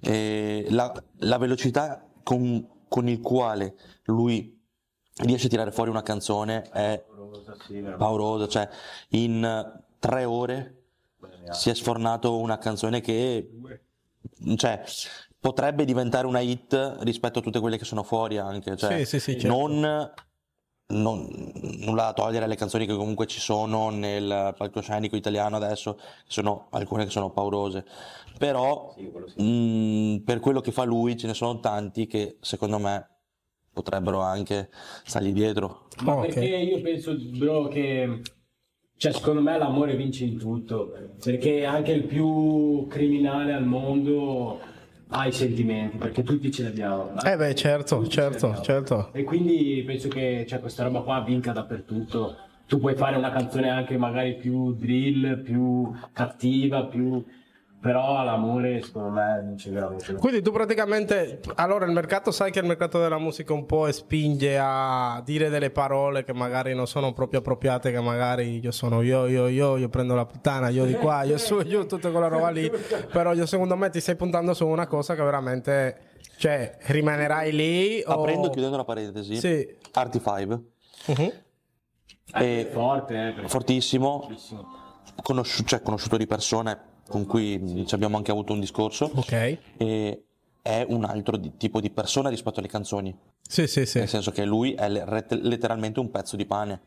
E 0.00 0.66
la, 0.70 0.92
la 1.18 1.38
velocità 1.38 2.06
con, 2.22 2.84
con 2.88 3.08
il 3.08 3.20
quale 3.20 3.74
lui 4.04 4.56
riesce 5.24 5.46
a 5.46 5.50
tirare 5.50 5.72
fuori 5.72 5.90
una 5.90 6.02
canzone 6.02 6.62
è 6.70 7.04
paurosa, 7.96 8.48
cioè 8.48 8.68
in 9.10 9.82
tre 9.98 10.24
ore 10.24 10.82
si 11.50 11.70
è 11.70 11.74
sfornato 11.74 12.38
una 12.38 12.58
canzone 12.58 13.00
che 13.00 13.50
cioè, 14.56 14.84
potrebbe 15.40 15.84
diventare 15.84 16.26
una 16.26 16.40
hit 16.40 16.98
rispetto 17.00 17.38
a 17.38 17.42
tutte 17.42 17.60
quelle 17.60 17.78
che 17.78 17.84
sono 17.84 18.02
fuori 18.02 18.38
anche, 18.38 18.76
cioè, 18.76 18.98
Sì, 18.98 19.04
sì, 19.04 19.20
sì, 19.20 19.40
certo. 19.40 19.46
non, 19.48 20.12
non- 20.90 21.28
nulla 21.84 22.04
da 22.04 22.12
togliere 22.14 22.46
alle 22.46 22.56
canzoni 22.56 22.86
che 22.86 22.94
comunque 22.94 23.26
ci 23.26 23.40
sono 23.40 23.90
nel 23.90 24.54
palcoscenico 24.56 25.16
italiano 25.16 25.56
adesso, 25.56 25.94
che 25.96 26.02
sono 26.28 26.68
alcune 26.70 27.04
che 27.04 27.10
sono 27.10 27.30
paurose, 27.30 27.84
però 28.38 28.94
Sì, 28.96 29.10
quello 29.10 29.28
sì. 29.28 29.42
mh, 29.42 30.22
per 30.24 30.40
quello 30.40 30.60
che 30.60 30.72
fa 30.72 30.84
lui 30.84 31.16
ce 31.18 31.26
ne 31.26 31.34
sono 31.34 31.60
tanti 31.60 32.06
che 32.06 32.38
secondo 32.40 32.78
me 32.78 33.06
potrebbero 33.70 34.20
anche 34.20 34.70
stargli 35.04 35.32
dietro. 35.32 35.88
Ma 36.04 36.14
Ok. 36.16 36.26
perché 36.26 36.46
io 36.56 36.80
penso, 36.80 37.14
bro, 37.36 37.68
che 37.68 38.22
cioè, 38.96 39.12
secondo 39.12 39.42
me 39.42 39.58
l'amore 39.58 39.94
vince 39.94 40.24
in 40.24 40.38
tutto. 40.38 40.92
Perché 41.22 41.66
anche 41.66 41.92
il 41.92 42.04
più 42.04 42.86
criminale 42.88 43.52
al 43.52 43.64
mondo 43.64 44.58
ha 45.10 45.26
i 45.26 45.32
sentimenti, 45.32 45.96
perché 45.96 46.22
tutti 46.22 46.50
ce 46.50 46.62
li 46.62 46.68
abbiamo. 46.68 47.12
Eh 47.22 47.36
beh, 47.36 47.54
certo, 47.54 48.06
certo, 48.06 48.60
certo. 48.62 49.10
E 49.12 49.24
quindi 49.24 49.82
penso 49.86 50.08
che 50.08 50.44
cioè, 50.48 50.60
questa 50.60 50.84
roba 50.84 51.00
qua 51.00 51.20
vinca 51.20 51.52
dappertutto. 51.52 52.36
Tu 52.66 52.78
puoi 52.78 52.94
fare 52.94 53.16
una 53.16 53.30
canzone 53.30 53.70
anche 53.70 53.96
magari 53.96 54.36
più 54.36 54.74
drill, 54.74 55.42
più 55.42 55.90
cattiva, 56.12 56.84
più... 56.84 57.24
però 57.80 58.24
l'amore 58.24 58.82
secondo 58.82 59.10
me 59.10 59.40
vince 59.46 59.70
veramente. 59.70 60.14
Quindi 60.14 60.42
tu 60.42 60.50
praticamente, 60.50 61.40
allora 61.54 61.84
il 61.86 61.92
mercato, 61.92 62.30
sai 62.32 62.50
che 62.50 62.58
il 62.58 62.66
mercato 62.66 62.98
della 62.98 63.18
musica 63.18 63.52
un 63.52 63.66
po' 63.66 63.90
spinge 63.92 64.58
a 64.60 65.22
dire 65.24 65.48
delle 65.48 65.70
parole 65.70 66.24
che 66.24 66.32
magari 66.32 66.74
non 66.74 66.86
sono 66.86 67.12
proprio 67.12 67.38
appropriate, 67.38 67.92
che 67.92 68.00
magari 68.00 68.58
io 68.60 68.72
sono 68.72 69.02
io, 69.02 69.26
io, 69.26 69.46
io, 69.46 69.76
io 69.76 69.88
prendo 69.88 70.14
la 70.14 70.26
puttana, 70.26 70.68
io 70.70 70.84
di 70.86 70.94
qua, 70.94 71.22
io 71.22 71.38
su, 71.38 71.60
io, 71.60 71.86
tutta 71.86 72.10
quella 72.10 72.28
roba 72.28 72.50
lì, 72.50 72.70
però 73.12 73.32
io 73.32 73.46
secondo 73.46 73.76
me 73.76 73.90
ti 73.90 74.00
stai 74.00 74.16
puntando 74.16 74.54
su 74.54 74.66
una 74.66 74.86
cosa 74.88 75.14
che 75.14 75.22
veramente, 75.22 75.98
cioè, 76.36 76.76
rimanerai 76.80 77.52
lì 77.52 78.02
o... 78.06 78.12
Aprendo 78.12 78.48
e 78.48 78.50
chiudendo 78.50 78.76
la 78.76 78.84
parentesi, 78.84 79.36
Sì. 79.36 79.76
Arti 79.92 80.20
5 80.20 80.60
Mhm. 81.06 81.32
È 82.30 82.68
forte, 82.72 83.34
eh, 83.38 83.48
fortissimo, 83.48 84.20
fortissimo. 84.20 84.66
conosci- 85.22 85.64
cioè, 85.64 85.80
conosciuto 85.80 86.16
di 86.18 86.26
persone 86.26 86.78
con 87.08 87.26
cui 87.26 87.58
mh, 87.58 87.86
ci 87.86 87.94
abbiamo 87.94 88.16
anche 88.16 88.30
avuto 88.30 88.52
un 88.52 88.60
discorso 88.60 89.10
Ok. 89.14 89.58
e 89.76 90.22
è 90.62 90.84
un 90.88 91.04
altro 91.04 91.36
di- 91.36 91.56
tipo 91.56 91.80
di 91.80 91.90
persona 91.90 92.28
rispetto 92.28 92.58
alle 92.60 92.68
canzoni, 92.68 93.16
Sì, 93.40 93.66
sì, 93.66 93.86
sì. 93.86 93.98
nel 93.98 94.08
senso 94.08 94.30
che 94.30 94.44
lui 94.44 94.74
è 94.74 94.88
letteralmente 94.88 95.98
un 96.00 96.10
pezzo 96.10 96.36
di 96.36 96.44
pane. 96.44 96.80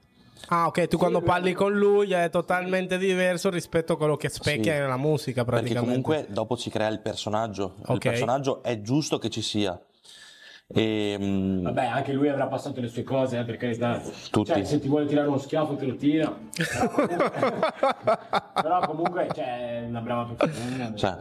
Ah, 0.47 0.65
ok, 0.67 0.87
tu 0.87 0.97
quando 0.97 1.21
parli 1.21 1.53
con 1.53 1.71
lui 1.73 2.11
è 2.13 2.29
totalmente 2.31 2.97
diverso 2.97 3.49
rispetto 3.51 3.93
a 3.93 3.97
quello 3.97 4.15
che 4.17 4.27
specchia 4.29 4.73
Sì. 4.73 4.79
nella 4.79 4.97
musica 4.97 5.43
Perché 5.43 5.59
praticamente. 5.61 6.01
comunque 6.01 6.33
dopo 6.33 6.55
si 6.55 6.69
crea 6.71 6.87
il 6.87 6.99
personaggio. 6.99 7.75
Il 7.79 7.85
Ok. 7.91 7.99
personaggio 7.99 8.63
è 8.63 8.81
giusto 8.81 9.19
che 9.19 9.29
ci 9.29 9.41
sia. 9.43 9.79
E, 10.73 11.17
mh, 11.19 11.61
Vabbè, 11.63 11.85
anche 11.85 12.13
lui 12.13 12.29
avrà 12.29 12.47
passato 12.47 12.79
le 12.81 12.87
sue 12.87 13.03
cose, 13.03 13.37
eh, 13.39 13.43
per 13.43 13.57
carità. 13.57 14.01
Tutti. 14.31 14.51
Cioè, 14.51 14.63
se 14.63 14.79
ti 14.79 14.87
vuole 14.87 15.05
tirare 15.05 15.27
uno 15.27 15.37
schiaffo 15.37 15.75
te 15.75 15.85
lo 15.85 15.95
tira. 15.95 16.33
Però 16.55 16.87
comunque, 16.91 17.59
però 18.61 18.79
comunque 18.85 19.27
cioè, 19.33 19.81
è 19.81 19.85
una 19.87 20.01
brava 20.01 20.33
persona. 20.33 20.93
Cioè. 20.95 21.17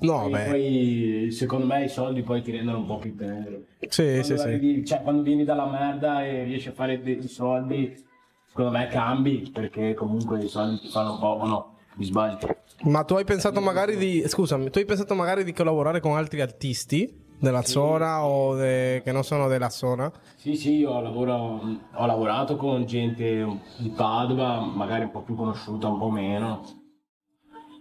No, 0.00 0.26
E 0.26 0.30
beh. 0.30 0.44
poi 0.46 1.28
secondo 1.30 1.66
me 1.66 1.84
i 1.84 1.88
soldi 1.88 2.22
poi 2.22 2.40
ti 2.42 2.50
rendono 2.50 2.78
un 2.78 2.86
po' 2.86 2.96
più 2.98 3.14
tenero. 3.14 3.60
Sì, 3.88 4.02
quando, 4.04 4.22
sì, 4.22 4.36
sì. 4.38 4.42
arrivi- 4.42 4.84
cioè, 4.86 5.02
quando 5.02 5.22
vieni 5.22 5.44
dalla 5.44 5.66
merda 5.66 6.24
e 6.24 6.44
riesci 6.44 6.68
a 6.68 6.72
fare 6.72 7.00
dei 7.02 7.22
soldi, 7.28 7.94
secondo 8.48 8.70
me 8.70 8.86
cambi 8.88 9.50
perché 9.52 9.94
comunque 9.94 10.44
i 10.44 10.48
soldi 10.48 10.80
ti 10.80 10.88
fanno 10.88 11.12
un 11.12 11.18
po'. 11.18 11.26
o 11.40 11.46
no, 11.46 11.74
mi 11.96 12.04
sbaglio. 12.04 12.38
Ma 12.84 13.04
tu 13.04 13.14
hai 13.14 13.24
pensato 13.24 13.60
magari 13.60 13.96
di. 13.96 14.24
Scusami, 14.26 14.70
tu 14.70 14.78
hai 14.78 14.84
pensato 14.86 15.14
magari 15.14 15.44
di 15.44 15.52
collaborare 15.52 16.00
con 16.00 16.16
altri 16.16 16.40
artisti 16.40 17.21
della 17.42 17.62
zona 17.62 18.24
o 18.24 18.54
de- 18.54 19.02
che 19.04 19.10
non 19.10 19.24
sono 19.24 19.48
della 19.48 19.68
zona? 19.68 20.10
Sì, 20.36 20.54
sì, 20.54 20.76
io 20.76 21.00
lavoro- 21.00 21.60
ho 21.94 22.06
lavorato 22.06 22.56
con 22.56 22.84
gente 22.86 23.46
di 23.78 23.88
Padova, 23.90 24.60
magari 24.60 25.02
un 25.02 25.10
po' 25.10 25.22
più 25.22 25.34
conosciuta, 25.34 25.88
un 25.88 25.98
po' 25.98 26.08
meno. 26.10 26.62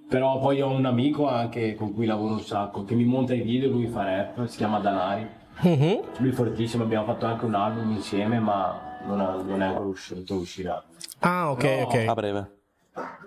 Però 0.09 0.39
poi 0.39 0.61
ho 0.61 0.69
un 0.71 0.85
amico 0.85 1.27
anche 1.29 1.75
con 1.75 1.93
cui 1.93 2.05
lavoro 2.05 2.33
un 2.33 2.41
sacco, 2.41 2.83
che 2.83 2.95
mi 2.95 3.05
monta 3.05 3.33
i 3.33 3.41
video, 3.41 3.69
lui 3.69 3.87
fa 3.87 4.03
rap, 4.03 4.45
si 4.47 4.57
chiama 4.57 4.79
Danari. 4.79 5.27
Mhm. 5.61 6.01
Lui 6.17 6.29
è 6.29 6.33
fortissimo, 6.33 6.83
abbiamo 6.83 7.05
fatto 7.05 7.27
anche 7.27 7.45
un 7.45 7.53
album 7.53 7.91
insieme, 7.91 8.39
ma 8.39 8.99
non, 9.05 9.21
è- 9.21 9.43
non 9.43 9.61
è 9.61 9.65
ancora 9.67 9.85
uscito, 9.85 10.35
uscirà. 10.35 10.83
Ah, 11.19 11.51
ok, 11.51 11.63
No. 11.63 11.81
ok. 11.83 12.05
A 12.07 12.13
breve. 12.13 12.60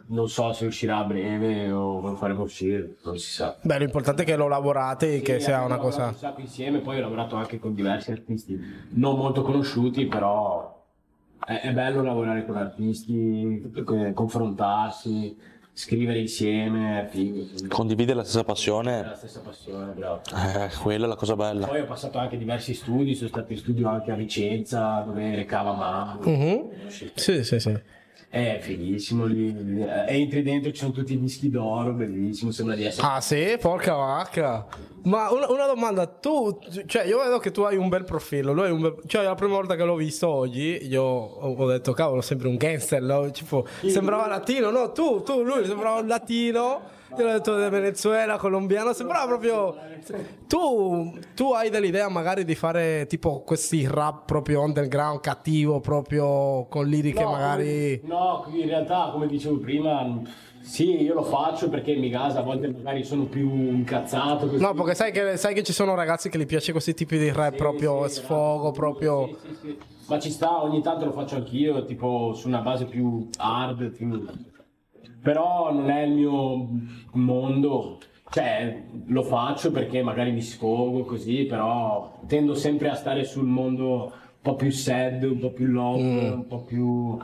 Non 0.06 0.28
so 0.28 0.52
se 0.52 0.66
uscirà 0.66 0.98
a 0.98 1.04
breve 1.04 1.70
o 1.72 2.00
lo 2.00 2.14
faremo 2.16 2.42
uscire, 2.42 2.96
non 3.02 3.16
si 3.18 3.30
sa. 3.30 3.56
Beh, 3.62 3.78
l'importante 3.78 4.22
è 4.22 4.26
che 4.26 4.36
lo 4.36 4.48
lavorate 4.48 5.14
e 5.16 5.22
che 5.22 5.36
Sì, 5.38 5.44
sia 5.44 5.56
abbiamo 5.56 5.74
una 5.74 5.82
cosa. 5.82 6.06
Un 6.08 6.14
sacco 6.14 6.40
insieme, 6.42 6.80
poi 6.80 6.98
ho 6.98 7.00
lavorato 7.00 7.36
anche 7.36 7.58
con 7.58 7.74
diversi 7.74 8.10
artisti 8.12 8.60
non 8.90 9.16
molto 9.16 9.40
conosciuti, 9.40 10.04
però 10.04 10.84
è, 11.46 11.60
è 11.62 11.72
bello 11.72 12.02
lavorare 12.02 12.44
con 12.44 12.56
artisti, 12.58 13.72
confrontarsi, 14.12 15.34
scrivere 15.72 16.18
insieme, 16.18 17.08
figo. 17.10 17.46
Condividere 17.68 18.18
la 18.18 18.24
stessa 18.24 18.44
passione, 18.44 19.02
la 19.02 19.14
stessa 19.14 19.40
passione, 19.40 19.92
bravo. 19.92 20.20
eh, 20.34 20.68
quella 20.82 21.06
è 21.06 21.08
la 21.08 21.16
cosa 21.16 21.34
bella. 21.34 21.66
Poi 21.66 21.80
ho 21.80 21.86
passato 21.86 22.18
anche 22.18 22.36
diversi 22.36 22.74
studi, 22.74 23.14
sono 23.14 23.30
stato 23.30 23.52
in 23.52 23.58
studio 23.58 23.88
anche 23.88 24.10
a 24.12 24.14
Vicenza, 24.14 25.00
dove 25.00 25.34
recava 25.34 25.72
Mamma. 25.72 26.26
Mhm. 26.26 26.88
Sì, 27.14 27.42
sì, 27.42 27.58
sì. 27.58 27.80
È 28.34 28.58
fighissimo 28.60 29.26
lì, 29.26 29.54
e 29.54 30.06
entri 30.08 30.42
dentro 30.42 30.72
ci 30.72 30.78
sono 30.78 30.90
tutti 30.90 31.12
i 31.12 31.20
dischi 31.20 31.50
d'oro, 31.50 31.92
bellissimo, 31.92 32.50
sembra 32.50 32.74
di 32.74 32.84
essere... 32.84 33.06
Ah, 33.06 33.20
sì? 33.20 33.56
Porca 33.60 33.94
vacca. 33.94 34.66
Ma 35.04 35.30
una, 35.30 35.48
una 35.52 35.66
domanda, 35.66 36.04
tu, 36.06 36.58
cioè, 36.86 37.04
io 37.04 37.18
vedo 37.22 37.38
che 37.38 37.52
tu 37.52 37.60
hai 37.60 37.76
un 37.76 37.88
bel 37.88 38.02
profilo. 38.02 38.52
Lui 38.52 38.70
un 38.70 38.80
bel- 38.80 38.96
cioè, 39.06 39.22
la 39.22 39.36
prima 39.36 39.54
volta 39.54 39.76
che 39.76 39.84
l'ho 39.84 39.94
visto 39.94 40.26
oggi, 40.26 40.84
io 40.84 41.02
ho, 41.02 41.54
ho 41.54 41.66
detto, 41.68 41.92
cavolo, 41.92 42.22
sempre 42.22 42.48
un 42.48 42.56
gangster. 42.56 43.02
no? 43.02 43.30
Tipo, 43.30 43.66
sembrava 43.86 44.26
latino, 44.26 44.70
no? 44.70 44.90
Tu, 44.90 45.22
tu, 45.22 45.42
lui 45.44 45.64
sembrava 45.64 46.00
un 46.00 46.08
latino. 46.08 46.80
Io 47.16 47.24
ho 47.28 47.30
detto 47.32 47.56
del 47.56 47.70
Venezuela, 47.70 48.36
colombiano, 48.38 48.92
sembrava 48.92 49.26
proprio. 49.26 49.76
Tu, 50.48 51.18
tu 51.34 51.52
hai 51.52 51.70
dell'idea 51.70 52.08
magari 52.08 52.44
di 52.44 52.54
fare 52.54 53.06
tipo 53.06 53.40
questi 53.42 53.86
rap 53.88 54.24
proprio 54.26 54.62
underground, 54.62 55.20
cattivo, 55.20 55.80
proprio 55.80 56.66
con 56.68 56.86
liriche 56.86 57.22
No, 57.24 57.30
magari. 57.30 58.00
No, 58.04 58.44
in 58.52 58.66
realtà, 58.66 59.10
come 59.12 59.26
dicevo 59.26 59.58
prima, 59.58 60.20
sì, 60.60 61.02
io 61.02 61.14
lo 61.14 61.22
faccio 61.22 61.68
perché 61.68 61.94
mi 61.94 62.10
casa, 62.10 62.40
a 62.40 62.42
volte 62.42 62.68
magari 62.68 63.04
sono 63.04 63.24
più 63.26 63.48
incazzato. 63.52 64.48
così. 64.48 64.62
No, 64.62 64.74
perché 64.74 64.94
sai 64.94 65.12
che, 65.12 65.36
sai 65.36 65.54
che 65.54 65.62
ci 65.62 65.72
sono 65.72 65.94
ragazzi 65.94 66.28
che 66.28 66.38
gli 66.38 66.46
piace 66.46 66.72
questi 66.72 66.94
tipi 66.94 67.18
di 67.18 67.30
rap 67.32 67.50
Sì, 67.52 67.56
proprio 67.56 68.08
sì, 68.08 68.14
sfogo, 68.16 68.62
esatto. 68.64 68.72
proprio. 68.72 69.38
Sì, 69.42 69.48
sì, 69.50 69.56
sì. 69.60 69.78
Ma 70.06 70.18
ci 70.18 70.30
sta, 70.30 70.62
ogni 70.62 70.82
tanto 70.82 71.04
lo 71.06 71.12
faccio 71.12 71.36
anch'io, 71.36 71.84
tipo 71.84 72.34
su 72.34 72.48
una 72.48 72.60
base 72.60 72.84
più 72.86 73.28
hard, 73.38 73.90
più- 73.90 74.26
però 75.24 75.72
non 75.72 75.88
è 75.88 76.02
il 76.02 76.12
mio 76.12 76.68
mondo. 77.12 77.98
Cioè, 78.30 78.82
lo 79.06 79.22
faccio 79.22 79.70
perché 79.70 80.02
magari 80.02 80.32
mi 80.32 80.40
sfogo 80.42 81.04
così, 81.04 81.44
però 81.44 82.18
tendo 82.26 82.54
sempre 82.54 82.90
a 82.90 82.94
stare 82.94 83.24
sul 83.24 83.44
mondo 83.46 84.02
un 84.04 84.10
po' 84.42 84.54
più 84.56 84.70
sad, 84.70 85.22
un 85.22 85.38
po' 85.38 85.50
più 85.52 85.66
love, 85.66 86.02
Mm. 86.02 86.32
un 86.32 86.46
po' 86.46 86.62
più 86.64 87.16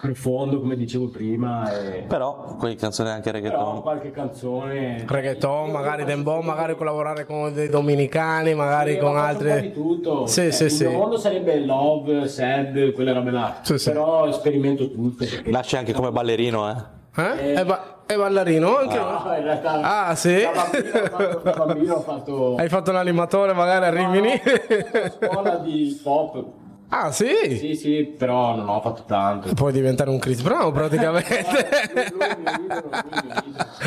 profondo, 0.00 0.60
come 0.60 0.76
dicevo 0.76 1.08
prima. 1.08 1.70
E... 1.70 2.02
Però, 2.02 2.56
quelle 2.58 2.74
canzoni 2.76 3.10
anche 3.10 3.30
Però 3.30 3.42
reggaeton. 3.48 3.82
qualche 3.82 4.10
canzone. 4.10 5.04
Reggaeton, 5.06 5.70
magari 5.70 6.04
dembow, 6.04 6.40
magari 6.40 6.76
collaborare 6.76 7.26
con 7.26 7.52
dei 7.52 7.68
dominicani, 7.68 8.54
magari 8.54 8.92
Sì, 8.94 8.98
con 8.98 9.16
altri. 9.16 9.60
di 9.60 9.72
tutto. 9.72 10.26
Sì, 10.26 10.46
Eh, 10.46 10.52
sì, 10.52 10.64
il 10.64 10.70
sì. 10.70 10.86
mondo 10.86 11.18
sarebbe 11.18 11.58
love, 11.64 12.26
sad, 12.28 12.92
quelle 12.92 13.12
robe 13.12 13.30
là. 13.30 13.58
Sì, 13.62 13.78
sì. 13.78 13.90
Però 13.90 14.30
sperimento 14.32 14.90
tutto. 14.90 15.24
perché- 15.24 15.50
Nasce 15.50 15.76
anche 15.76 15.92
come 15.92 16.10
ballerino, 16.10 16.70
eh. 16.70 16.98
Eh? 17.16 17.52
È, 17.54 17.64
ba- 17.64 18.04
è 18.06 18.16
ballerino 18.16 18.78
anche? 18.78 18.96
No, 18.96 19.34
in 19.36 19.42
realtà. 19.42 20.06
Ah, 20.08 20.14
sì? 20.14 20.40
Da 20.42 20.52
bambino 20.52 21.40
bambino 21.56 21.94
ho 21.96 22.00
fatto 22.00 22.54
Hai 22.56 22.68
fatto 22.68 22.90
un 22.90 22.96
animatore 22.96 23.52
magari 23.52 23.84
a 23.86 23.90
Rimini? 23.90 24.40
una 24.40 25.10
scuola 25.28 25.54
di 25.56 26.00
pop. 26.02 26.44
Ah, 26.90 27.10
sì? 27.10 27.56
Sì, 27.58 27.74
sì, 27.74 28.14
però 28.16 28.54
non 28.54 28.68
ho 28.68 28.80
fatto 28.80 29.04
tanto. 29.06 29.52
Puoi 29.54 29.72
diventare 29.72 30.10
un 30.10 30.18
Chris 30.18 30.42
Brown 30.42 30.72
praticamente. 30.72 31.46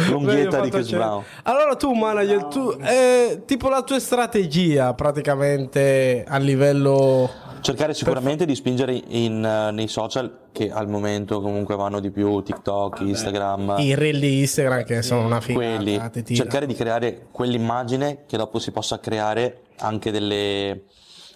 L'unghietta 0.10 0.62
di 0.62 0.70
Chris 0.70 0.90
Brown. 0.90 1.24
certo. 1.24 1.50
Allora 1.50 1.76
tu 1.76 1.92
manager, 1.94 2.46
tu, 2.46 2.76
eh, 2.82 3.44
tipo 3.46 3.70
la 3.70 3.84
tua 3.84 4.00
strategia 4.00 4.94
praticamente 4.94 6.26
a 6.28 6.38
livello... 6.38 7.30
Cercare 7.62 7.94
sicuramente 7.94 8.46
di 8.46 8.56
spingere 8.56 9.02
in, 9.08 9.44
eh, 9.44 9.72
nei 9.72 9.88
social 9.88 10.40
che 10.52 10.70
al 10.70 10.90
momento 10.90 11.42
comunque 11.42 11.76
vanno 11.76 12.00
di 12.02 12.12
più, 12.12 12.42
TikTok, 12.42 13.00
Instagram, 13.00 13.76
I 13.80 13.96
reel 13.96 14.20
di 14.20 14.40
Instagram 14.42 14.84
che 14.84 15.02
sono 15.02 15.26
una 15.26 15.40
figata. 15.40 15.66
quelli. 15.66 16.02
Cercare 16.36 16.66
di 16.66 16.74
creare 16.74 17.28
quell'immagine 17.32 18.26
che 18.28 18.36
dopo 18.36 18.60
si 18.60 18.72
possa 18.72 19.00
creare 19.00 19.62
anche 19.78 20.12
delle, 20.12 20.84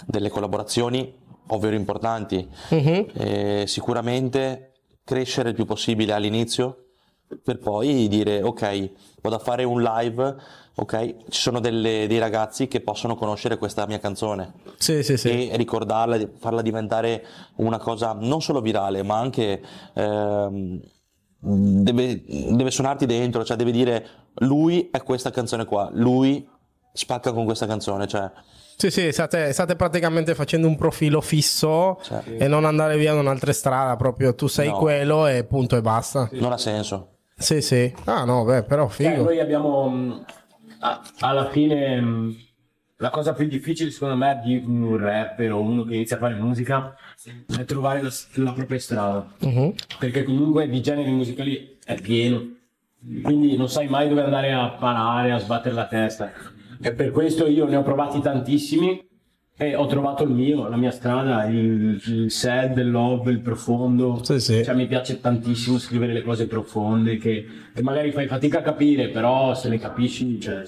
delle 0.06 0.30
collaborazioni, 0.30 1.17
ovvero 1.48 1.76
importanti. 1.76 2.48
Mhm. 2.70 3.06
Eh, 3.14 3.64
sicuramente 3.68 4.72
crescere 5.04 5.50
il 5.50 5.56
più 5.56 5.66
possibile 5.66 6.14
all'inizio 6.14 6.84
per 7.44 7.58
poi 7.60 8.08
dire 8.08 8.42
ok, 8.42 8.90
vado 9.22 9.36
a 9.36 9.40
fare 9.40 9.64
un 9.66 9.82
live, 9.82 10.36
ok, 10.76 11.16
ci 11.30 11.42
sono 11.42 11.60
delle- 11.60 12.08
dei 12.08 12.20
ragazzi 12.20 12.68
che 12.70 12.80
possono 12.80 13.16
conoscere 13.16 13.58
questa 13.58 13.86
mia 13.86 14.00
canzone 14.00 14.54
Sì, 14.78 15.04
sì, 15.04 15.18
sì. 15.18 15.50
e 15.50 15.58
ricordarla, 15.58 16.18
farla 16.38 16.62
diventare 16.62 17.26
una 17.56 17.80
cosa 17.80 18.16
non 18.18 18.42
solo 18.42 18.62
virale, 18.62 19.04
ma 19.04 19.18
anche 19.18 19.62
ehm, 19.94 20.80
deve, 21.40 22.24
deve 22.26 22.72
suonarti 22.72 23.06
dentro, 23.06 23.44
cioè 23.44 23.58
deve 23.58 23.72
dire 23.72 24.08
lui 24.40 24.90
è 24.92 25.02
questa 25.04 25.30
canzone 25.30 25.66
qua, 25.66 25.90
lui 25.94 26.48
spacca 26.94 27.32
con 27.34 27.46
questa 27.46 27.66
canzone, 27.66 28.08
cioè 28.08 28.30
Sì, 28.80 28.92
sì, 28.92 29.12
state, 29.12 29.54
state 29.54 29.76
praticamente 29.76 30.36
facendo 30.36 30.68
un 30.68 30.76
profilo 30.76 31.20
fisso 31.20 32.00
Cioè. 32.04 32.22
e 32.38 32.48
non 32.48 32.64
andare 32.64 32.96
via 32.98 33.12
da 33.14 33.20
un'altra 33.22 33.52
strada, 33.52 33.96
proprio 33.96 34.36
tu 34.36 34.46
sei 34.46 34.68
No. 34.70 34.78
quello 34.78 35.26
e 35.26 35.44
punto 35.46 35.76
e 35.76 35.82
basta. 35.82 36.30
non 36.34 36.52
ha 36.52 36.58
senso. 36.58 37.14
Sì, 37.36 37.60
sì. 37.62 37.92
Ah, 38.06 38.24
no, 38.24 38.44
beh, 38.44 38.64
però 38.64 38.88
Cioè, 38.88 39.10
figo. 39.12 39.24
noi 39.24 39.40
abbiamo 39.40 39.90
mh, 39.90 40.26
a- 40.82 41.02
alla 41.22 41.50
fine 41.50 42.00
mh, 42.00 42.36
la 42.98 43.10
cosa 43.10 43.34
più 43.34 43.48
difficile 43.48 43.90
secondo 43.90 44.16
me 44.16 44.42
di 44.44 44.62
un 44.64 44.96
rapper 44.98 45.54
o 45.54 45.60
uno 45.62 45.84
che 45.84 45.96
inizia 45.96 46.16
a 46.18 46.20
fare 46.20 46.36
musica 46.36 46.96
è 47.60 47.64
trovare 47.66 48.02
la, 48.04 48.10
la 48.36 48.52
propria 48.54 48.80
strada 48.80 49.28
Mhm. 49.40 49.74
perché 50.00 50.24
comunque 50.24 50.68
di 50.68 50.82
generi 50.82 51.12
musicali 51.12 51.78
è 51.86 51.94
pieno 52.02 52.44
quindi 53.22 53.56
non 53.56 53.70
sai 53.70 53.88
mai 53.88 54.10
dove 54.10 54.24
andare 54.24 54.52
a 54.52 54.70
parare 54.70 55.32
a 55.32 55.38
sbattere 55.38 55.76
la 55.76 55.86
testa 55.86 56.32
e 56.82 56.92
per 56.94 57.12
questo 57.12 57.48
io 57.48 57.66
ne 57.66 57.76
ho 57.76 57.84
provati 57.84 58.20
tantissimi 58.20 59.06
e 59.60 59.76
ho 59.76 59.88
trovato 59.88 60.24
il 60.24 60.30
mio, 60.30 60.68
la 60.68 60.78
mia 60.78 60.92
strada, 60.92 61.46
il, 61.46 62.00
il 62.06 62.32
sad, 62.32 62.78
il 62.78 62.92
love, 62.92 63.32
il 63.32 63.40
profondo. 63.40 64.20
Sì, 64.24 64.40
sì. 64.40 64.64
Cioè, 64.64 64.76
mi 64.76 64.86
piace 64.86 65.20
tantissimo 65.20 65.80
scrivere 65.80 66.14
le 66.14 66.22
cose 66.22 66.46
profonde 66.46 67.18
che, 67.18 67.46
che 67.74 67.82
magari 67.82 68.12
fai 68.12 68.28
fatica 68.28 68.60
a 68.60 68.62
capire, 68.62 69.10
però 69.10 69.56
se 69.56 69.70
le 69.70 69.80
capisci, 69.80 70.40
cioè, 70.40 70.62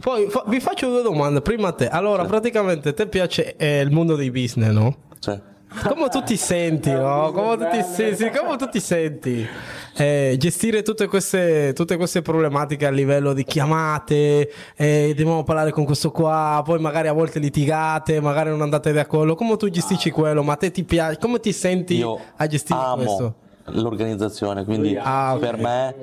Poi 0.00 0.28
fa- 0.30 0.44
vi 0.46 0.60
faccio 0.60 0.88
due 0.88 1.02
domande. 1.02 1.42
Prima 1.42 1.68
a 1.68 1.72
te. 1.72 1.88
Allora, 1.88 2.24
praticamente 2.24 2.94
te 2.94 3.06
piace 3.06 3.54
eh, 3.56 3.80
il 3.80 3.90
mondo 3.90 4.16
dei 4.16 4.30
business, 4.30 4.72
no? 4.72 4.96
Cioè, 5.18 5.38
Come 5.82 6.08
tu 6.08 6.22
ti 6.22 6.36
senti, 6.36 6.90
no? 6.90 7.30
Come 7.32 7.56
tu 7.56 7.68
ti, 7.70 7.82
sì, 7.82 8.14
sì, 8.16 8.30
come 8.30 8.56
tu 8.56 8.68
ti 8.68 8.80
senti? 8.80 9.46
Eh, 9.96 10.36
gestire 10.38 10.82
tutte 10.82 11.06
queste, 11.06 11.72
tutte 11.74 11.96
queste 11.96 12.22
problematiche 12.22 12.86
a 12.86 12.90
livello 12.90 13.32
di 13.32 13.44
chiamate, 13.44 14.50
eh, 14.76 15.14
dobbiamo 15.16 15.42
parlare 15.42 15.70
con 15.70 15.84
questo 15.84 16.10
qua, 16.10 16.62
poi 16.64 16.78
magari 16.78 17.08
a 17.08 17.12
volte 17.12 17.38
litigate, 17.38 18.20
magari 18.20 18.50
non 18.50 18.62
andate 18.62 18.92
d'accordo. 18.92 19.34
Come 19.34 19.56
tu 19.56 19.68
gestisci 19.68 20.10
quello? 20.10 20.42
Ma 20.42 20.54
a 20.54 20.56
te 20.56 20.70
ti 20.70 20.84
piace? 20.84 21.18
Come 21.18 21.40
ti 21.40 21.52
senti 21.52 21.96
io 21.96 22.18
a 22.36 22.46
gestire 22.46 22.78
amo 22.78 22.96
questo? 22.96 23.34
L'organizzazione, 23.68 24.64
quindi 24.64 24.96
Ah, 25.00 25.36
per 25.40 25.56
me, 25.56 25.94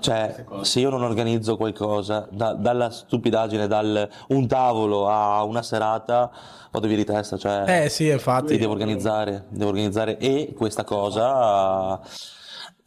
cioè, 0.00 0.44
se 0.62 0.80
io 0.80 0.90
non 0.90 1.02
organizzo 1.02 1.56
qualcosa, 1.56 2.26
da- 2.30 2.54
dalla 2.54 2.90
stupidaggine, 2.90 3.66
dal 3.66 4.08
un 4.28 4.46
tavolo 4.46 5.08
a 5.08 5.42
una 5.44 5.62
serata, 5.62 6.30
vado 6.70 6.86
via 6.86 6.96
di 6.96 7.04
testa, 7.04 7.36
cioè, 7.36 7.84
Eh 7.84 7.88
sì, 7.88 8.08
infatti. 8.08 8.54
ti 8.54 8.58
devo 8.58 8.72
organizzare, 8.72 9.44
devo 9.48 9.70
organizzare 9.70 10.18
e 10.18 10.54
questa 10.56 10.84
cosa 10.84 12.00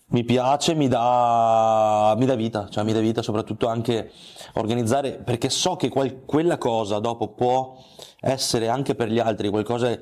mi 0.07 0.23
piace, 0.23 0.75
mi 0.75 0.87
dà, 0.87 2.13
mi 2.17 2.25
dà 2.25 2.35
vita, 2.35 2.67
cioè 2.69 2.83
mi 2.83 2.93
dà 2.93 2.99
vita 2.99 3.21
soprattutto 3.21 3.67
anche 3.67 4.11
organizzare, 4.53 5.13
perché 5.13 5.49
so 5.49 5.75
che 5.75 5.89
quel- 5.89 6.23
quella 6.25 6.57
cosa 6.57 6.99
dopo 6.99 7.29
può 7.29 7.75
essere 8.19 8.67
anche 8.69 8.93
per 8.95 9.09
gli 9.09 9.19
altri 9.19 9.49
qualcosa 9.49 9.97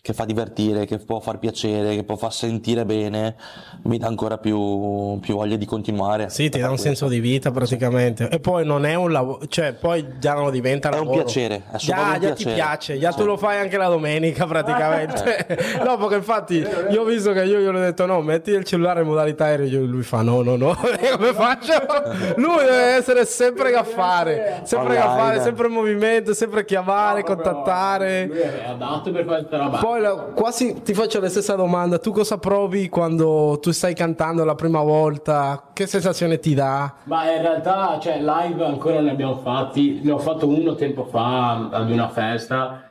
che 0.00 0.12
fa 0.12 0.24
divertire, 0.24 0.86
che 0.86 0.98
può 0.98 1.20
far 1.20 1.38
piacere, 1.38 1.94
che 1.94 2.04
può 2.04 2.16
far 2.16 2.32
sentire 2.32 2.84
bene, 2.84 3.36
mi 3.82 3.98
dà 3.98 4.06
ancora 4.06 4.38
più, 4.38 5.18
più 5.20 5.34
voglia 5.34 5.56
di 5.56 5.66
continuare. 5.66 6.28
Sì, 6.30 6.48
ti 6.48 6.58
dà 6.58 6.70
un 6.70 6.78
senso 6.78 7.08
di 7.08 7.20
vita 7.20 7.50
praticamente. 7.50 8.28
E 8.28 8.38
poi 8.40 8.64
non 8.64 8.86
è 8.86 8.94
un 8.94 9.10
lavoro, 9.12 9.46
cioè 9.48 9.72
poi 9.74 10.18
già 10.18 10.34
non 10.34 10.50
diventa 10.50 10.88
È 10.88 10.92
un 10.92 10.98
lavoro. 11.06 11.22
piacere, 11.24 11.62
è 11.72 11.76
già, 11.76 11.96
un 11.96 12.02
già 12.12 12.12
ti 12.14 12.18
piacere. 12.44 12.54
piace, 12.54 12.98
già 12.98 13.10
Sì. 13.12 13.18
tu 13.18 13.24
lo 13.24 13.36
fai 13.36 13.58
anche 13.58 13.76
la 13.76 13.88
domenica 13.88 14.46
praticamente. 14.46 15.46
no, 15.84 15.96
perché 15.98 16.14
infatti 16.14 16.66
io 16.90 17.02
ho 17.02 17.04
visto 17.04 17.32
che 17.32 17.42
io 17.44 17.58
gli 17.60 17.66
ho 17.66 17.72
detto 17.72 18.06
no, 18.06 18.20
metti 18.22 18.50
il 18.50 18.64
cellulare 18.64 19.02
in 19.02 19.06
modalità 19.08 19.44
aereo, 19.46 19.84
lui 19.84 20.02
fa 20.02 20.22
no, 20.22 20.42
no, 20.42 20.56
no, 20.56 20.74
come 21.16 21.32
faccio? 21.34 21.72
Lui 22.36 22.56
deve 22.58 22.94
essere 22.96 23.24
sempre 23.26 23.70
gaffare, 23.70 24.60
sempre 24.64 24.96
Online. 24.96 25.04
gaffare, 25.16 25.40
sempre 25.42 25.66
in 25.66 25.72
movimento, 25.72 26.32
sempre 26.34 26.64
chiamare, 26.64 27.22
contattare. 27.24 28.26
Lui 28.26 28.38
è 28.38 28.64
adatto 28.68 29.10
per 29.10 29.24
questa 29.24 29.56
roba. 29.58 29.78
Poi 29.88 30.02
la- 30.02 30.16
quasi 30.34 30.82
ti 30.82 30.92
faccio 30.92 31.18
la 31.18 31.30
stessa 31.30 31.54
domanda, 31.54 31.98
tu 31.98 32.10
cosa 32.12 32.36
provi 32.36 32.90
quando 32.90 33.58
tu 33.58 33.70
stai 33.70 33.94
cantando 33.94 34.44
la 34.44 34.54
prima 34.54 34.82
volta? 34.82 35.70
Che 35.72 35.86
sensazione 35.86 36.38
ti 36.38 36.52
dà? 36.52 36.92
Ma 37.04 37.32
in 37.34 37.40
realtà, 37.40 37.98
cioè, 37.98 38.18
live 38.18 38.66
ancora 38.66 38.96
non 38.96 39.04
ne 39.04 39.12
abbiamo 39.12 39.38
fatti. 39.38 40.00
Ne 40.02 40.10
ho 40.12 40.18
fatto 40.18 40.46
uno 40.46 40.74
tempo 40.74 41.06
fa 41.06 41.70
ad 41.70 41.90
una 41.90 42.10
festa 42.10 42.90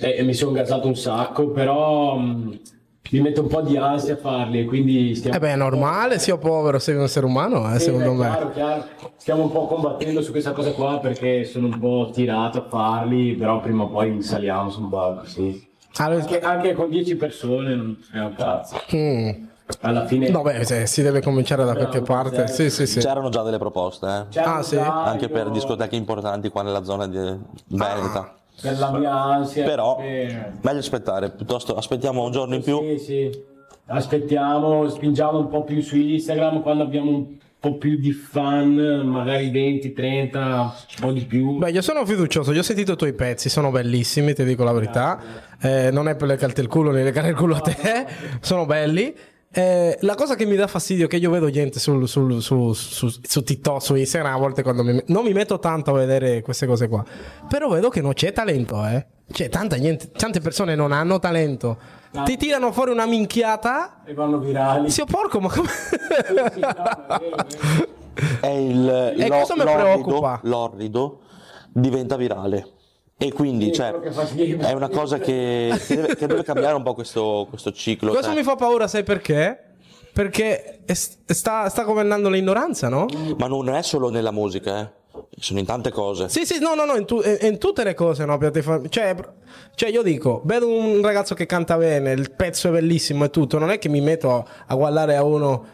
e, 0.00 0.16
e 0.16 0.22
mi 0.22 0.32
sono 0.32 0.52
gasato 0.52 0.86
un 0.88 0.96
sacco, 0.96 1.50
però 1.50 2.16
mh, 2.16 2.58
mi 3.10 3.20
mette 3.20 3.40
un 3.40 3.46
po' 3.48 3.60
di 3.60 3.76
ansia 3.76 4.14
a 4.14 4.16
farli 4.16 4.64
quindi 4.64 5.14
stiamo... 5.14 5.36
Eh 5.36 5.40
beh, 5.40 5.52
è 5.52 5.56
normale, 5.56 6.18
sia 6.18 6.38
povero, 6.38 6.78
sei 6.78 6.94
un 6.96 7.02
essere 7.02 7.26
umano, 7.26 7.70
eh, 7.74 7.78
Sì, 7.78 7.84
secondo 7.84 8.12
beh, 8.12 8.16
me. 8.16 8.28
chiaro, 8.30 8.50
chiaro. 8.52 8.84
Stiamo 9.16 9.42
un 9.42 9.52
po' 9.52 9.66
combattendo 9.66 10.22
su 10.22 10.30
questa 10.30 10.52
cosa 10.52 10.72
qua 10.72 11.00
perché 11.00 11.44
sono 11.44 11.66
un 11.66 11.78
po' 11.78 12.08
tirato 12.10 12.56
a 12.60 12.66
farli, 12.66 13.34
però 13.34 13.60
prima 13.60 13.82
o 13.82 13.88
poi 13.88 14.22
saliamo 14.22 14.70
su 14.70 14.80
un 14.80 14.88
palco, 14.88 15.26
sì. 15.26 15.68
Allora, 15.96 16.20
Anche, 16.22 16.40
anche 16.40 16.72
con 16.74 16.88
10 16.88 17.16
persone 17.16 17.74
non 17.74 17.98
è 18.12 18.18
un 18.18 18.34
cazzo. 18.34 18.76
mm. 18.94 19.30
Alla 19.82 20.04
fine... 20.06 20.28
No, 20.30 20.42
beh, 20.42 20.64
se- 20.64 20.86
si 20.86 21.00
deve 21.02 21.20
cominciare 21.22 21.64
da 21.64 21.74
qualche 21.74 22.00
parte. 22.02 22.48
Sì, 22.48 22.70
sì, 22.70 22.86
sì. 22.86 22.98
C'erano 22.98 23.28
già 23.28 23.42
delle 23.42 23.58
proposte, 23.58 24.26
eh, 24.32 24.40
Ah, 24.40 24.62
sì? 24.62 24.76
anche 24.76 25.28
per 25.28 25.50
discoteche 25.50 25.94
importanti 25.96 26.48
qua 26.48 26.62
nella 26.62 26.82
zona 26.82 27.06
di 27.06 27.18
Veneta. 27.68 28.34
Per 28.60 28.78
la 28.78 28.90
mia 28.92 29.12
ansia. 29.14 29.64
Però 29.64 29.96
per- 29.96 30.54
meglio 30.60 30.78
aspettare, 30.78 31.30
piuttosto 31.30 31.76
aspettiamo 31.76 32.24
un 32.24 32.32
giorno 32.32 32.56
in 32.56 32.62
più. 32.62 32.80
Sì, 32.80 32.98
sì. 32.98 33.44
Aspettiamo, 33.86 34.88
spingiamo 34.88 35.38
un 35.38 35.48
po' 35.48 35.62
più 35.64 35.80
su 35.82 35.96
Instagram 35.96 36.62
quando 36.62 36.82
abbiamo 36.84 37.10
un 37.10 37.26
po' 37.60 37.76
più 37.76 37.98
di 37.98 38.12
fan, 38.12 38.74
magari 39.06 39.50
20, 39.50 39.92
30, 39.92 40.40
un 40.48 40.72
po' 40.98 41.12
di 41.12 41.24
più. 41.26 41.58
Beh, 41.58 41.70
io 41.70 41.82
sono 41.82 42.04
fiducioso, 42.06 42.52
io 42.52 42.60
ho 42.60 42.64
sentito 42.64 42.92
i 42.92 42.96
tuoi 42.96 43.12
pezzi, 43.12 43.48
sono 43.50 43.70
bellissimi, 43.70 44.32
ti 44.34 44.44
dico 44.44 44.64
la 44.64 44.72
verità. 44.72 45.20
Eh, 45.60 45.90
non 45.90 46.08
è 46.08 46.16
per 46.16 46.28
legarti 46.28 46.60
il 46.60 46.68
culo 46.68 46.90
né 46.90 47.02
legare 47.02 47.28
il 47.28 47.36
culo 47.36 47.56
a 47.56 47.60
te, 47.60 47.76
sono 48.40 48.64
belli. 48.66 49.14
Eh, 49.52 49.98
la 50.02 50.14
cosa 50.14 50.36
che 50.36 50.46
mi 50.46 50.54
dà 50.56 50.68
fastidio 50.68 51.06
è 51.06 51.08
che 51.08 51.16
io 51.16 51.28
vedo 51.30 51.50
gente 51.50 51.80
sul- 51.80 52.08
sul- 52.08 52.40
su, 52.40 52.72
su- 52.72 53.10
su 53.20 53.42
TikTok, 53.42 53.82
su 53.82 53.94
Instagram, 53.96 54.32
a 54.34 54.38
volte 54.38 54.62
quando 54.62 54.84
mi, 54.84 55.02
non 55.06 55.24
mi 55.24 55.32
metto 55.32 55.58
tanto 55.58 55.90
a 55.90 55.98
vedere 55.98 56.40
queste 56.40 56.66
cose 56.66 56.86
qua, 56.88 57.04
però 57.48 57.68
vedo 57.68 57.88
che 57.88 58.00
non 58.00 58.12
c'è 58.12 58.32
talento, 58.32 58.86
eh. 58.86 59.04
C'è 59.30 59.48
tanta 59.48 59.78
gente, 59.78 60.10
tante 60.12 60.40
persone 60.40 60.74
non 60.74 60.92
hanno 60.92 61.18
talento. 61.18 61.78
Ti 62.24 62.36
tirano 62.36 62.72
fuori 62.72 62.90
una 62.90 63.06
minchiata. 63.06 64.02
E 64.04 64.14
vanno 64.14 64.38
virali. 64.38 64.90
Zio 64.90 65.04
porco, 65.04 65.38
ma 65.40 65.48
come... 65.48 65.68
Sì, 65.68 66.58
no, 66.60 66.74
è 68.40 68.46
il 68.48 68.88
E 69.16 69.28
l'o- 69.28 69.38
cosa 69.38 69.54
mi 69.54 69.62
l'orrido- 69.64 69.82
preoccupa? 70.02 70.40
L'orrido 70.42 71.20
diventa 71.72 72.16
virale. 72.16 72.66
E 73.16 73.32
quindi 73.32 73.66
Sì, 73.66 73.72
cioè, 73.74 73.90
è 73.92 74.72
una 74.72 74.88
cosa 74.88 75.18
che, 75.18 75.70
che 75.86 75.94
deve, 75.94 76.16
che 76.16 76.26
deve 76.26 76.42
cambiare 76.42 76.74
un 76.74 76.82
po' 76.82 76.94
questo, 76.94 77.46
questo 77.50 77.70
ciclo. 77.70 78.10
Questo 78.10 78.28
cioè. 78.30 78.36
mi 78.36 78.42
fa 78.42 78.56
paura, 78.56 78.88
sai 78.88 79.02
perché? 79.02 79.74
Perché 80.12 80.80
è- 80.84 80.94
sta, 80.94 81.68
sta 81.68 81.82
governando 81.84 82.28
l'ignoranza, 82.28 82.88
no? 82.88 83.06
Ma 83.36 83.46
non 83.46 83.68
è 83.68 83.82
solo 83.82 84.08
nella 84.10 84.30
musica, 84.32 84.80
eh. 84.80 84.90
Sono 85.38 85.58
in 85.58 85.66
tante 85.66 85.90
cose. 85.90 86.28
Sì, 86.28 86.44
sì, 86.44 86.58
no, 86.58 86.74
no, 86.74 86.84
no, 86.84 86.94
in, 86.96 87.04
tu- 87.06 87.22
in- 87.24 87.38
in 87.42 87.58
tutte 87.58 87.84
le 87.84 87.94
cose, 87.94 88.24
no? 88.24 88.36
piattaforme- 88.38 88.88
Cioè, 88.88 89.14
cioè, 89.74 89.88
io 89.90 90.02
dico, 90.02 90.42
vedo 90.44 90.68
un 90.68 91.00
ragazzo 91.02 91.34
che 91.34 91.46
canta 91.46 91.76
bene, 91.76 92.12
il 92.12 92.30
pezzo 92.32 92.68
è 92.68 92.70
bellissimo 92.70 93.24
e 93.24 93.30
tutto, 93.30 93.58
non 93.58 93.70
è 93.70 93.78
che 93.78 93.88
mi 93.88 94.00
metto 94.00 94.46
a 94.66 94.74
guardare 94.74 95.16
a 95.16 95.22
uno, 95.22 95.64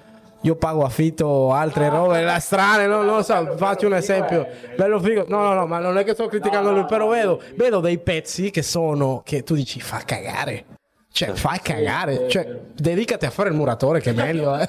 io 0.42 0.54
pago 0.54 0.84
affitto, 0.84 1.52
altre 1.52 1.88
robe 1.88 2.22
la 2.22 2.38
strane, 2.38 2.86
no, 2.86 3.02
non 3.02 3.16
lo 3.16 3.22
so, 3.22 3.54
faccio 3.56 3.86
un 3.86 3.94
esempio, 3.94 4.46
bello 4.76 5.00
figo, 5.00 5.24
no, 5.28 5.40
no, 5.42 5.54
no, 5.54 5.66
ma 5.66 5.78
non 5.78 5.98
è 5.98 6.04
che 6.04 6.12
sto 6.14 6.28
criticando 6.28 6.70
lui, 6.72 6.84
però 6.84 7.08
vedo, 7.08 7.40
vedo 7.56 7.80
dei 7.80 7.98
pezzi 7.98 8.50
che 8.50 8.62
sono, 8.62 9.22
che 9.24 9.42
tu 9.42 9.54
dici, 9.54 9.80
fa 9.80 10.02
cagare. 10.04 10.75
Cioè, 11.16 11.32
fai 11.32 11.60
cagare, 11.62 12.28
cioè, 12.28 12.46
dedicati 12.74 13.24
a 13.24 13.30
fare 13.30 13.48
il 13.48 13.54
muratore 13.54 14.00
che 14.02 14.10
è 14.10 14.12
meglio, 14.12 14.54
eh. 14.54 14.68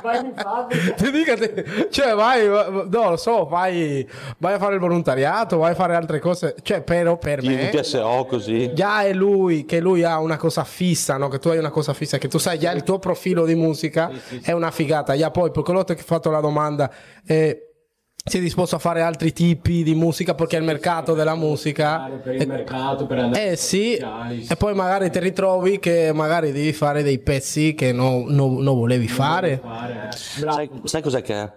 Vai 0.00 0.24
in 0.24 0.32
fabbrica. 0.36 0.94
Dedicati, 1.02 1.88
cioè 1.90 2.14
vai, 2.14 2.46
no, 2.46 3.10
lo 3.10 3.16
so, 3.16 3.46
vai, 3.46 4.08
vai 4.38 4.52
a 4.52 4.58
fare 4.60 4.74
il 4.74 4.80
volontariato, 4.80 5.56
vai 5.58 5.72
a 5.72 5.74
fare 5.74 5.96
altre 5.96 6.20
cose, 6.20 6.54
cioè 6.62 6.82
però 6.82 7.18
per 7.18 7.42
Il 7.42 7.50
me 7.56 7.70
PSO 7.70 8.24
così. 8.28 8.72
già 8.72 9.02
è 9.02 9.12
lui 9.12 9.64
che 9.64 9.80
lui 9.80 10.04
ha 10.04 10.20
una 10.20 10.36
cosa 10.36 10.62
fissa, 10.62 11.16
no? 11.16 11.26
che 11.26 11.40
tu 11.40 11.48
hai 11.48 11.58
una 11.58 11.70
cosa 11.70 11.92
fissa, 11.92 12.18
che 12.18 12.28
tu 12.28 12.38
sai 12.38 12.60
già 12.60 12.70
il 12.70 12.84
tuo 12.84 13.00
profilo 13.00 13.44
di 13.44 13.56
musica 13.56 14.12
è 14.42 14.52
una 14.52 14.70
figata, 14.70 15.16
già 15.16 15.32
poi 15.32 15.50
per 15.50 15.64
quello 15.64 15.82
che 15.82 15.94
ho 15.94 15.96
fatto 15.96 16.30
la 16.30 16.38
domanda 16.40 16.88
eh, 17.26 17.69
sei 18.22 18.40
disposto 18.40 18.76
a 18.76 18.78
fare 18.78 19.00
altri 19.02 19.32
tipi 19.32 19.82
di 19.82 19.94
musica 19.94 20.34
perché 20.34 20.56
è 20.56 20.60
il 20.60 20.64
mercato 20.66 21.14
della 21.14 21.34
musica 21.34 22.08
Per 22.22 22.34
il 22.34 22.46
mercato, 22.46 23.06
per 23.06 23.18
andare 23.18 23.50
eh 23.52 23.56
sì, 23.56 23.94
e 23.94 24.56
poi 24.58 24.74
magari 24.74 25.10
ti 25.10 25.18
ritrovi 25.18 25.78
che 25.78 26.10
magari 26.12 26.52
devi 26.52 26.72
fare 26.72 27.02
dei 27.02 27.18
pezzi 27.18 27.74
che 27.74 27.92
non 27.92 28.24
non- 28.28 28.56
non 28.62 28.76
volevi 28.78 29.08
fare. 29.08 29.58
fare. 29.62 30.08
eh. 30.12 30.16
Sai, 30.16 30.70
sai 30.84 31.02
cos'è 31.02 31.22
che 31.22 31.34
è? 31.34 31.52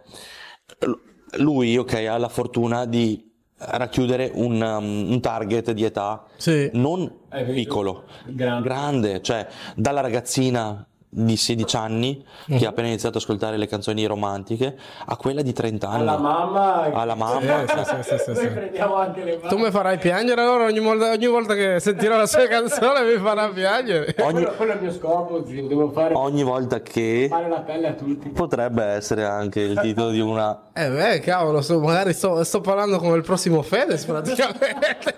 Lui, 1.37 1.77
ok, 1.77 1.93
ha 2.07 2.17
la 2.17 2.29
fortuna 2.29 2.85
di 2.85 3.29
racchiudere 3.57 4.29
un, 4.33 4.61
um, 4.61 5.11
un 5.11 5.19
target 5.21 5.71
di 5.71 5.83
età 5.83 6.25
Sì. 6.37 6.69
non 6.73 7.11
Eh, 7.31 7.43
piccolo, 7.45 8.03
grande. 8.25 8.67
grande, 8.67 9.21
cioè 9.21 9.47
dalla 9.75 10.01
ragazzina 10.01 10.85
di 11.13 11.37
16 11.37 11.75
anni 11.75 12.23
Mhm. 12.47 12.57
che 12.57 12.65
ha 12.65 12.69
appena 12.69 12.87
iniziato 12.87 13.17
ad 13.17 13.23
ascoltare 13.23 13.57
le 13.57 13.67
canzoni 13.67 14.05
romantiche 14.05 14.75
a 15.05 15.15
quella 15.15 15.41
di 15.41 15.53
30 15.53 15.87
anni. 15.89 16.01
Alla 16.01 16.17
mamma. 16.17 16.81
Alla 16.93 17.15
mamma. 17.15 17.63
Eh, 17.63 17.67
sì, 17.67 17.75
sì, 17.83 18.01
sì, 18.01 18.17
sì, 18.23 18.31
Noi 18.31 18.35
sì. 18.41 18.47
prendiamo 18.47 18.95
anche 18.95 19.23
le 19.23 19.39
Tu 19.47 19.57
mi 19.57 19.71
farai 19.71 19.97
piangere 19.97 20.41
allora 20.41 20.65
ogni 20.65 20.79
volta, 20.79 21.11
ogni 21.11 21.27
volta 21.27 21.53
che 21.53 21.79
sentirò 21.79 22.17
la 22.17 22.25
sua 22.25 22.47
canzone 22.47 23.03
mi 23.03 23.21
farà 23.21 23.49
piangere. 23.49 24.15
Ogni, 24.19 24.31
Quello, 24.33 24.51
quello 24.57 24.71
è 24.71 24.75
il 24.75 24.81
mio 24.81 24.91
scopo, 24.91 25.45
zio, 25.45 25.67
devo 25.67 25.91
fare, 25.91 26.13
ogni 26.15 26.43
volta 26.43 26.81
che 26.81 27.27
fare 27.29 27.47
la 27.47 27.61
pelle 27.61 27.87
a 27.89 27.93
tutti. 27.93 28.29
potrebbe 28.29 28.83
essere 28.83 29.23
anche 29.25 29.59
il 29.61 29.79
titolo 29.79 30.09
di 30.09 30.19
una 30.19 30.69
Eh 30.73 30.89
beh, 30.89 31.19
cavolo, 31.19 31.61
sto- 31.61 31.79
magari 31.79 32.13
sto, 32.13 32.43
sto 32.43 32.61
parlando 32.61 32.97
come 32.97 33.15
il 33.17 33.23
prossimo 33.23 33.61
Fedez 33.61 34.03
praticamente. 34.05 35.15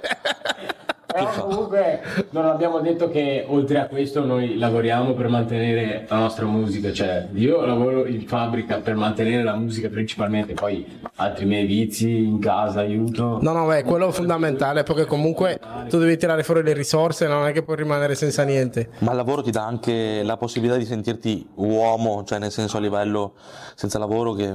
Però 1.15 1.47
comunque 1.47 2.01
non 2.32 2.45
abbiamo 2.45 2.80
detto 2.80 3.10
che 3.10 3.45
oltre 3.47 3.80
a 3.80 3.88
questo 3.88 4.25
noi 4.25 4.58
lavoriamo 4.58 5.13
per 5.13 5.30
mantenere 5.30 6.06
la 6.10 6.17
nostra 6.17 6.45
musica, 6.45 6.91
cioè 6.91 7.28
io 7.34 7.65
lavoro 7.65 8.06
in 8.06 8.28
fabbrica 8.28 8.80
per 8.80 8.95
mantenere 8.95 9.41
la 9.41 9.56
musica 9.56 9.88
principalmente, 9.88 10.54
poi 10.54 10.86
altri 11.15 11.45
miei 11.45 11.65
vizi 11.65 12.17
in 12.17 12.39
casa 12.39 12.82
aiuto. 12.82 13.39
No, 13.41 13.54
no, 13.54 13.65
beh, 13.65 13.84
quello 13.84 14.10
è 14.10 14.12
fondamentale 14.12 14.84
perché 14.84 15.06
comunque 15.06 15.58
tu 15.88 15.97
devi 15.99 16.17
tirare 16.17 16.43
fuori 16.43 16.63
le 16.63 16.73
risorse, 16.73 17.28
non 17.28 17.47
è 17.47 17.54
che 17.54 17.63
puoi 17.63 17.78
rimanere 17.78 18.13
senza 18.15 18.43
niente. 18.43 18.89
Ma 18.99 19.12
il 19.12 19.17
lavoro 19.17 19.41
ti 19.41 19.51
dà 19.51 19.65
anche 19.65 20.21
la 20.21 20.36
possibilità 20.36 20.78
di 20.78 20.86
sentirti 20.86 21.47
uomo, 21.56 22.25
cioè 22.25 22.39
nel 22.39 22.51
senso 22.51 22.75
a 22.75 22.82
livello 22.82 23.36
senza 23.75 23.97
lavoro 23.99 24.34
che, 24.34 24.54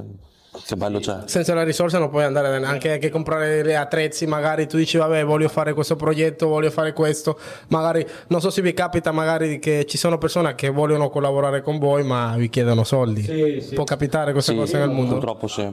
che 0.65 0.75
bello 0.75 0.99
c'è. 0.99 1.19
Senza 1.25 1.53
le 1.53 1.63
risorse 1.63 1.97
non 1.97 2.09
puoi 2.09 2.23
andare 2.23 2.59
neanche 2.59 2.97
che 2.97 3.09
comprare 3.09 3.63
le 3.63 3.75
attrezzi, 3.77 4.25
magari 4.25 4.67
tu 4.67 4.77
dici 4.77 4.97
vabbè 4.97 5.23
voglio 5.23 5.47
fare 5.47 5.73
questo 5.73 5.95
progetto, 5.95 6.47
voglio 6.47 6.69
fare 6.71 6.93
questo, 6.93 7.39
magari 7.69 8.05
non 8.27 8.41
so 8.41 8.49
se 8.49 8.61
vi 8.61 8.73
capita 8.73 9.11
magari 9.11 9.59
che 9.59 9.85
ci 9.85 9.97
sono 9.97 10.17
persone 10.17 10.53
che 10.55 10.69
vogliono 10.69 11.09
collaborare 11.09 11.61
con 11.61 11.79
voi 11.79 12.03
ma 12.03 12.35
vi 12.37 12.49
chiedono 12.49 12.83
soldi. 12.83 13.21
Sì, 13.23 13.61
sì. 13.61 13.75
Può 13.75 13.83
capitare 13.85 14.31
queste 14.33 14.51
Sì, 14.51 14.57
cose 14.57 14.77
nel 14.77 14.89
mondo? 14.89 15.13
Purtroppo 15.13 15.47
sì. 15.47 15.71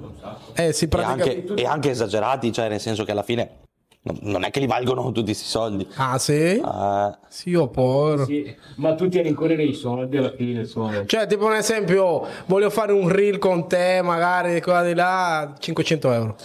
Eh 0.54 0.72
sì, 0.72 0.84
E 0.84 0.88
praticamente... 0.88 1.48
anche, 1.50 1.62
e 1.62 1.66
anche 1.66 1.90
esagerati, 1.90 2.52
cioè 2.52 2.68
nel 2.68 2.80
senso 2.80 3.04
che 3.04 3.10
alla 3.10 3.22
fine 3.22 3.66
non 4.02 4.44
è 4.44 4.50
che 4.50 4.60
li 4.60 4.66
valgono 4.66 5.04
tutti 5.06 5.24
questi 5.24 5.44
soldi. 5.44 5.86
Ah 5.96 6.18
sì? 6.18 6.32
Eh, 6.32 7.18
Sì, 7.28 7.50
io 7.50 7.68
porro. 7.68 8.24
Sì, 8.24 8.54
ma 8.76 8.94
tutti 8.94 9.18
a 9.18 9.22
rincorrere 9.22 9.64
i 9.64 9.74
soldi 9.74 10.16
alla 10.16 10.32
fine, 10.32 10.60
insomma. 10.60 11.04
Cioè, 11.04 11.26
tipo 11.26 11.46
un 11.46 11.54
esempio, 11.54 12.26
voglio 12.46 12.70
fare 12.70 12.92
un 12.92 13.08
reel 13.08 13.38
con 13.38 13.68
te, 13.68 14.00
magari 14.02 14.54
di 14.54 14.60
qua 14.60 14.82
di 14.82 14.94
là, 14.94 15.54
500 15.58 16.12
euro. 16.12 16.36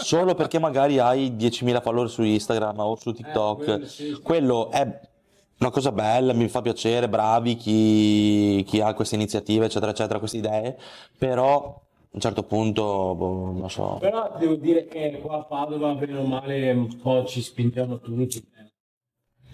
solo 0.00 0.34
perché 0.34 0.58
magari 0.58 0.98
hai 0.98 1.32
10.000 1.36 1.82
follower 1.82 2.08
su 2.08 2.22
Instagram 2.22 2.78
o 2.78 2.96
su 2.96 3.12
TikTok, 3.12 3.64
quello 3.64 3.86
sì, 3.86 4.06
sì. 4.14 4.20
quello 4.22 4.70
è 4.70 5.00
una 5.60 5.70
cosa 5.70 5.90
bella, 5.90 6.32
mi 6.32 6.48
fa 6.48 6.62
piacere, 6.62 7.08
bravi 7.08 7.56
chi, 7.56 8.64
chi 8.66 8.80
ha 8.80 8.94
queste 8.94 9.16
iniziative, 9.16 9.66
eccetera, 9.66 9.90
eccetera, 9.90 10.18
queste 10.18 10.36
idee, 10.36 10.78
però 11.18 11.80
un 12.10 12.20
certo 12.20 12.42
punto, 12.42 13.14
boh, 13.14 13.52
non 13.56 13.70
so. 13.70 13.98
Però 14.00 14.34
devo 14.38 14.54
dire 14.54 14.86
che 14.86 15.20
qua 15.22 15.38
a 15.38 15.44
Padova, 15.44 15.92
bene 15.94 16.18
o 16.18 16.24
male, 16.26 16.70
un 16.72 16.96
po' 17.00 17.24
ci 17.24 17.42
spingiamo 17.42 18.00
tutti. 18.00 18.42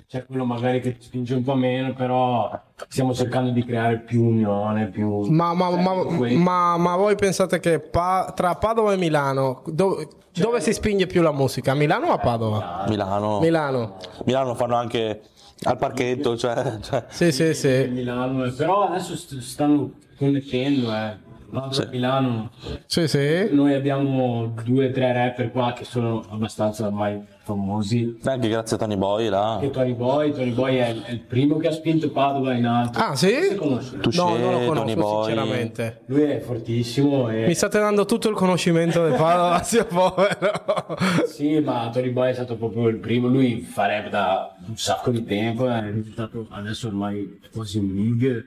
C'è 0.07 0.27
quello 0.27 0.45
magari 0.45 0.81
che 0.81 0.97
ti 0.97 1.03
spinge 1.07 1.35
un 1.35 1.43
po' 1.43 1.55
meno, 1.55 1.93
però 1.95 2.51
stiamo 2.89 3.13
cercando 3.15 3.51
di 3.51 3.65
creare 3.65 3.99
più 4.01 4.23
unione, 4.23 4.89
più... 4.89 5.23
Ma, 5.31 5.55
ma- 5.55 5.71
cioè, 5.71 5.81
ma- 5.83 6.37
ma- 6.37 6.77
ma 6.77 6.97
voi 6.97 7.17
pensate 7.17 7.59
che 7.59 7.81
pa- 7.81 8.33
tra 8.37 8.55
Padova 8.55 8.93
e 8.93 8.97
Milano, 8.97 9.63
dove, 9.67 10.07
dove 10.33 10.61
si 10.61 10.73
spinge 10.73 11.07
più 11.07 11.21
la 11.23 11.33
musica? 11.33 11.73
A 11.73 11.75
Milano 11.75 12.09
o 12.09 12.13
a 12.13 12.19
Padova? 12.19 12.85
Milano, 12.87 13.41
Milano. 13.41 13.97
Milano 14.25 14.55
fanno 14.55 14.77
anche 14.77 15.23
al 15.65 15.79
parchetto, 15.79 16.37
cioè, 16.37 16.79
cioè, 16.81 17.05
Sì, 17.09 17.33
sì, 17.33 17.53
sì. 17.55 17.89
Milano, 17.91 18.45
eh, 18.45 18.53
però 18.53 18.87
adesso 18.87 19.17
st- 19.17 19.39
stanno 19.39 19.95
connettendo, 20.17 20.95
eh. 20.95 21.17
Vado 21.55 21.83
a 21.83 21.87
Milano, 21.91 22.51
Sì, 22.87 23.07
sì. 23.07 23.49
noi 23.53 23.75
abbiamo 23.75 24.53
due 24.65 24.89
o 24.89 24.91
tre 24.91 25.13
rapper 25.13 25.51
qua 25.53 25.73
che 25.73 25.85
sono 25.85 26.25
abbastanza 26.31 26.87
ormai 26.87 27.23
famosi. 27.45 28.19
anche 28.25 28.49
grazie 28.49 28.77
a 28.77 28.79
Tony 28.79 28.97
Boy 28.97 29.29
là. 29.29 29.59
Che 29.61 29.71
Tony 29.71 29.93
Boy, 29.93 30.33
Tony 30.33 30.51
Boy 30.51 30.77
è, 30.77 30.95
è 31.03 31.11
il 31.13 31.21
primo 31.21 31.57
che 31.59 31.69
ha 31.69 31.73
spinto 31.73 32.11
Padova 32.11 32.55
in 32.55 32.67
alto. 32.67 32.99
Ah, 32.99 33.15
sì? 33.15 33.55
Touché, 33.55 34.17
No, 34.17 34.37
non 34.37 34.53
lo 34.53 34.65
Tony 34.65 34.95
conosco 34.95 35.01
Boy. 35.01 35.25
sinceramente. 35.27 36.01
Lui 36.07 36.23
è 36.23 36.41
fortissimo 36.41 37.29
e... 37.29 37.47
Mi 37.47 37.55
state 37.55 37.79
dando 37.79 38.05
tutto 38.05 38.29
il 38.29 38.35
conoscimento 38.35 39.03
del 39.05 39.15
Padova, 39.15 39.61
sia 39.65 39.85
povero. 39.85 40.97
Sì, 41.27 41.61
ma 41.61 41.89
Tony 41.93 42.11
Boy 42.11 42.31
è 42.31 42.35
stato 42.35 42.57
proprio 42.57 42.89
il 42.89 42.97
primo, 42.97 43.29
lui 43.29 43.61
fa 43.61 43.87
rap 43.87 44.09
da 44.09 44.55
un 44.67 44.77
sacco 44.77 45.11
di 45.11 45.25
tempo, 45.25 45.69
è 45.69 45.83
diventato 45.93 46.47
adesso 46.51 46.89
ormai 46.89 47.41
quasi 47.53 47.79
un 47.79 47.93
league 47.95 48.47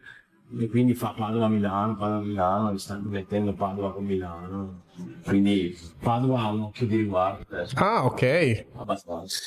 e 0.55 0.67
quindi 0.69 0.93
fa 0.93 1.13
Padova 1.15 1.47
Milano, 1.47 1.95
Padova 1.95 2.21
Milano, 2.21 2.71
li 2.71 2.79
stanno 2.79 3.09
mettendo 3.09 3.53
Padova 3.53 3.93
con 3.93 4.05
Milano, 4.05 4.81
quindi 5.25 5.77
Padova 6.01 6.39
ha 6.41 6.49
un 6.51 6.61
occhio 6.63 6.85
di 6.87 6.95
riguardo 6.97 7.43
adesso, 7.51 7.73
Ah, 7.77 8.05
ok. 8.05 8.65
abbastanza. 8.77 9.39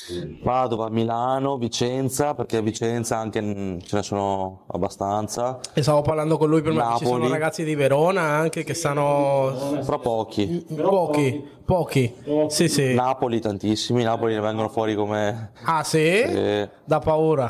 Padova, 0.42 0.88
Milano, 0.90 1.56
Vicenza, 1.56 2.34
perché 2.34 2.58
a 2.58 2.60
Vicenza 2.60 3.16
anche 3.16 3.40
mm, 3.40 3.78
ce 3.80 3.96
ne 3.96 4.02
sono 4.02 4.64
abbastanza, 4.68 5.58
E 5.72 5.82
stavo 5.82 6.02
parlando 6.02 6.36
con 6.38 6.48
lui 6.48 6.60
prima 6.62 6.92
che 6.92 6.98
ci 6.98 7.04
sono 7.04 7.16
Napoli. 7.18 7.32
ragazzi 7.32 7.64
di 7.64 7.74
Verona 7.74 8.20
anche 8.22 8.62
che 8.64 8.74
stanno 8.74 9.78
però 9.84 9.98
pochi. 9.98 10.66
pochi, 10.76 11.44
pochi. 11.64 12.14
Sì, 12.48 12.68
sì. 12.68 12.94
Napoli 12.94 13.40
tantissimi, 13.40 14.02
Napoli 14.02 14.34
ne 14.34 14.40
vengono 14.40 14.68
fuori 14.68 14.94
come... 14.94 15.52
Ah, 15.64 15.82
sì? 15.84 15.98
eh, 15.98 16.68
Da 16.84 16.98
paura. 16.98 17.48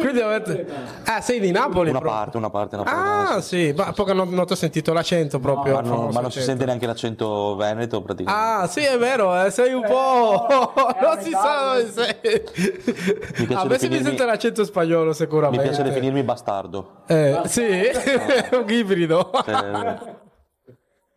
Quindi 0.00 0.20
avete... 0.20 0.66
Ah, 1.04 1.20
sei 1.20 1.40
di 1.40 1.50
Napoli? 1.50 1.90
una 1.90 1.98
proprio? 1.98 2.20
parte, 2.20 2.36
una 2.36 2.50
parte, 2.50 2.74
una 2.76 2.84
parte. 2.84 3.34
Ah, 3.34 3.40
sì, 3.40 3.72
ma 3.76 3.92
poi 3.92 4.14
non, 4.14 4.28
non 4.30 4.46
ti 4.46 4.52
ho 4.52 4.56
sentito 4.56 4.92
l'accento 4.92 5.38
proprio. 5.42 5.74
ma, 5.74 5.80
il 5.80 5.86
non, 5.86 5.96
famoso 5.96 6.12
ma 6.14 6.20
non 6.20 6.30
si 6.30 6.38
accento. 6.38 6.50
sente 6.50 6.64
neanche 6.64 6.86
l'accento 6.86 7.56
veneto 7.56 8.00
praticamente. 8.00 8.62
Ah, 8.62 8.66
sì, 8.66 8.80
è 8.80 8.96
vero, 8.96 9.44
eh, 9.44 9.50
sei 9.50 9.72
un 9.74 9.82
po'. 9.82 10.46
non 11.02 11.18
si 11.20 11.30
sa 11.30 11.74
dove 11.74 11.90
sei. 11.90 12.42
piace 13.46 13.54
A 13.54 13.64
me 13.66 13.78
si 13.78 13.88
mi 13.88 14.02
sente 14.02 14.24
l'accento 14.24 14.64
spagnolo, 14.64 15.08
Mi 15.08 15.14
sicuramente. 15.14 15.64
piace 15.64 15.82
definirmi 15.82 16.22
bastardo. 16.22 17.02
Eh, 17.06 17.40
sì, 17.44 17.62
un 18.52 18.70
ibrido. 18.70 19.30
Cioè, 19.44 20.20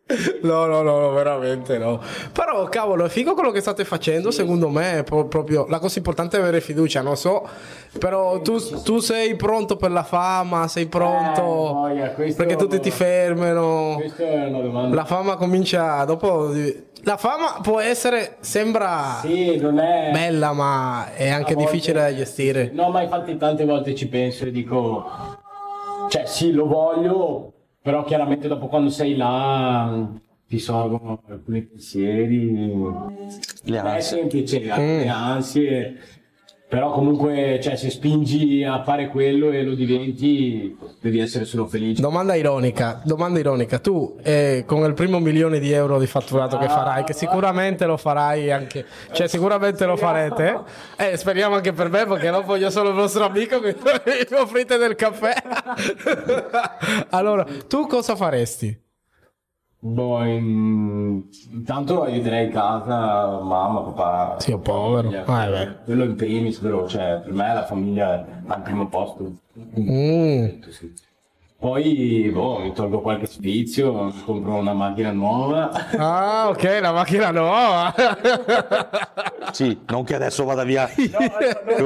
No, 0.44 0.68
no, 0.68 0.84
no, 0.84 1.00
no, 1.00 1.12
veramente 1.14 1.80
no. 1.80 2.00
Però, 2.32 2.66
cavolo, 2.66 3.06
è 3.06 3.10
figo 3.10 3.34
quello 3.34 3.50
che 3.50 3.60
state 3.62 3.84
facendo. 3.86 4.30
Secondo 4.30 4.70
me, 4.70 5.00
è 5.00 5.04
pro- 5.04 5.26
proprio 5.26 5.66
la 5.68 5.80
cosa 5.80 5.98
importante 5.98 6.38
è 6.38 6.42
avere 6.42 6.62
fiducia. 6.62 7.02
Non 7.02 7.18
so, 7.18 7.48
però 7.98 8.40
tu, 8.42 8.58
tu 8.84 9.00
sei 9.00 9.36
pronto 9.36 9.78
per 9.78 9.90
la 9.90 10.04
fama, 10.04 10.68
sei 10.68 10.86
pronto 10.86 11.42
Eh, 11.42 11.74
voglia, 11.74 12.08
perché 12.36 12.56
tutti 12.56 12.80
ti 12.80 12.92
fermano. 12.92 13.96
Questa 13.98 14.24
è 14.24 14.46
una 14.46 14.60
domanda. 14.62 14.96
La 14.96 15.06
fama 15.06 15.36
comincia 15.38 16.06
dopo. 16.06 16.52
La 17.08 17.18
fama 17.18 17.60
può 17.62 17.80
essere, 17.80 18.38
sembra 18.42 19.20
Sì, 19.22 19.50
è... 19.54 20.10
bella, 20.12 20.54
ma 20.54 21.14
è 21.14 21.30
anche 21.30 21.54
volte- 21.56 21.72
difficile 21.72 22.00
da 22.02 22.16
gestire. 22.16 22.70
No, 22.74 22.90
ma 22.90 23.02
infatti 23.02 23.38
tante 23.38 23.66
volte 23.66 23.94
ci 23.96 24.08
penso 24.08 24.46
e 24.46 24.52
dico, 24.52 25.06
cioè 26.10 26.26
sì, 26.26 26.52
lo 26.52 26.66
voglio, 26.68 27.54
però 27.86 28.04
chiaramente 28.04 28.48
dopo 28.48 28.66
quando 28.66 28.90
sei 28.90 29.16
là 29.16 29.86
mh, 29.86 30.22
ti 30.48 30.58
sorgono 30.58 31.22
alcuni 31.28 31.62
pensieri, 31.62 32.52
le 33.66 33.78
ansie. 33.78 34.02
semplice, 34.02 34.72
alcune 34.72 35.08
ansie, 35.08 35.98
però 36.68 36.92
comunque 36.92 37.60
cioè, 37.62 37.76
se 37.76 37.92
spingi 37.92 38.64
a 38.64 38.84
fare 38.84 39.10
quello 39.10 39.52
e 39.52 39.64
lo 39.64 39.76
diventi, 39.76 40.76
devi 41.00 41.20
essere 41.20 41.46
solo 41.46 41.68
felice. 41.68 42.02
Domanda 42.02 42.34
ironica, 42.34 43.02
domanda 43.06 43.40
ironica. 43.40 43.78
Tu 43.78 44.18
eh, 44.24 44.64
con 44.66 44.84
il 44.84 44.94
primo 44.94 45.20
milione 45.20 45.60
di 45.60 45.72
euro 45.72 46.00
di 46.00 46.08
fatturato 46.08 46.58
che 46.58 46.68
farai, 46.68 47.04
che 47.04 47.14
sicuramente 47.14 47.86
lo 47.86 47.98
farai 47.98 48.52
anche, 48.52 48.86
cioè 49.12 49.28
sicuramente 49.28 49.86
lo 49.86 49.96
farete. 49.96 50.64
Eh, 50.98 51.18
speriamo 51.18 51.56
anche 51.56 51.72
per 51.72 51.90
me 51.90 52.06
perché 52.08 52.32
non 52.32 52.44
voglio 52.44 52.72
solo 52.72 52.90
il 52.90 52.96
vostro 52.96 53.26
amico 53.26 53.60
che 53.60 53.76
mi 54.32 54.38
offrite 54.40 54.78
del 54.78 54.96
caffè. 54.96 55.34
allora, 57.12 57.46
tu 57.68 57.86
cosa 57.86 58.16
faresti? 58.16 58.85
Boh, 59.80 60.24
in- 60.24 61.24
intanto 61.52 62.04
aiuterei 62.04 62.46
in 62.46 62.52
casa 62.52 63.40
mamma, 63.42 63.82
papà. 63.82 64.40
Sì, 64.40 64.58
povero. 64.58 65.10
famiglia. 65.24 65.46
Eh, 65.46 65.66
beh. 65.66 65.76
Quello 65.84 66.04
in 66.06 66.16
primis, 66.16 66.58
però, 66.58 66.88
cioè, 66.88 67.20
per 67.24 67.32
me 67.34 67.54
la 67.54 67.66
famiglia 67.66 68.16
è 68.16 68.26
al 68.48 68.62
primo 68.62 68.88
posto. 68.88 69.32
Mm. 69.80 70.62
Sì. 70.70 70.94
Poi, 71.58 72.30
boh, 72.34 72.60
mi 72.60 72.74
tolgo 72.74 73.00
qualche 73.02 73.26
sfizio, 73.28 73.94
mi 74.04 74.24
compro 74.24 74.56
una 74.56 74.74
macchina 74.74 75.12
nuova. 75.12 75.72
Ah, 75.98 76.50
ok, 76.50 76.80
la 76.82 76.92
macchina 76.92 77.32
nuova. 77.32 77.94
Sì, 79.52 79.80
non 79.88 80.04
che 80.04 80.16
adesso 80.16 80.44
vada 80.44 80.64
via 80.64 80.90
con 81.78 81.86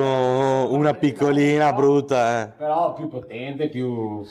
una 0.72 0.94
piccolina 0.94 1.72
brutta. 1.74 2.42
Eh. 2.44 2.48
Però 2.58 2.94
più 2.94 3.08
potente, 3.10 3.68
più... 3.70 4.26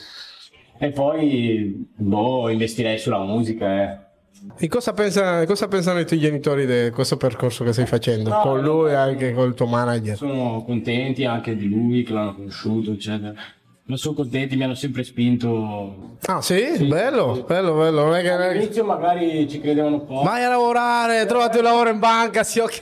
E 0.79 0.91
poi, 0.91 1.87
boh, 1.97 2.49
investirei 2.51 2.99
sulla 2.99 3.19
musica, 3.25 3.83
eh. 3.83 3.99
E 4.57 4.69
cosa, 4.69 4.93
pensa- 4.93 5.45
cosa 5.47 5.67
pensano 5.67 5.99
i 5.99 6.07
tuoi 6.07 6.21
genitori 6.21 6.65
di 6.65 6.91
questo 6.91 7.17
percorso 7.17 7.65
che 7.65 7.73
stai 7.73 7.87
facendo? 7.87 8.31
No, 8.31 8.41
con 8.41 8.61
lui 8.61 8.91
e 8.91 8.95
anche 8.95 9.33
col 9.33 9.55
tuo 9.55 9.67
manager? 9.67 10.17
Sono 10.17 10.63
contenti 10.65 11.25
anche 11.25 11.57
di 11.57 11.69
lui, 11.69 12.05
che 12.05 12.13
l'hanno 12.13 12.35
conosciuto, 12.37 12.93
eccetera. 12.93 13.35
Ma 13.89 13.97
sono 13.97 14.15
contenti, 14.17 14.55
mi 14.55 14.65
hanno 14.65 14.75
sempre 14.75 15.03
spinto. 15.03 16.17
Ah 16.27 16.43
sì? 16.43 16.85
Bello, 16.87 17.43
bello, 17.47 17.73
bello. 17.73 18.05
Non 18.05 18.17
è 18.17 18.21
che- 18.21 18.31
All'inizio 18.33 18.85
magari 18.85 19.49
ci 19.49 19.63
credevano 19.63 19.95
un 19.97 20.05
po'. 20.05 20.21
Vai 20.25 20.45
a 20.45 20.49
lavorare, 20.51 21.25
trovati 21.25 21.57
un 21.57 21.63
lavoro 21.65 21.89
in 21.89 21.99
banca, 21.99 22.43
sì 22.43 22.59
ok. 22.59 22.81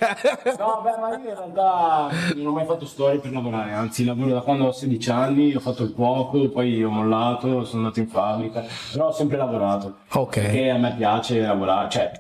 No, 0.59 0.81
beh, 0.83 1.01
ma 1.01 1.11
io 1.11 1.17
in 1.19 1.25
realtà 1.37 2.09
non 2.35 2.47
ho 2.47 2.51
mai 2.51 2.65
fatto 2.65 2.87
storie 2.87 3.21
per 3.21 3.31
lavorare, 3.31 3.71
anzi 3.73 4.05
lavoro 4.05 4.33
da 4.33 4.41
quando 4.41 4.65
ho 4.65 4.73
16 4.73 5.11
anni, 5.13 5.55
ho 5.55 5.61
fatto 5.61 5.85
il 5.85 5.93
cuoco, 5.93 6.49
poi 6.49 6.83
ho 6.83 6.91
mollato, 6.91 7.65
sono 7.65 7.83
andato 7.83 8.01
in 8.01 8.09
fabbrica, 8.09 8.65
però 8.91 9.07
ho 9.07 9.13
sempre 9.13 9.37
lavorato. 9.37 9.99
Ok. 10.15 10.41
Perché 10.41 10.71
a 10.71 10.77
me 10.77 10.93
piace 10.97 11.39
lavorare, 11.41 11.89
cioè 11.89 12.11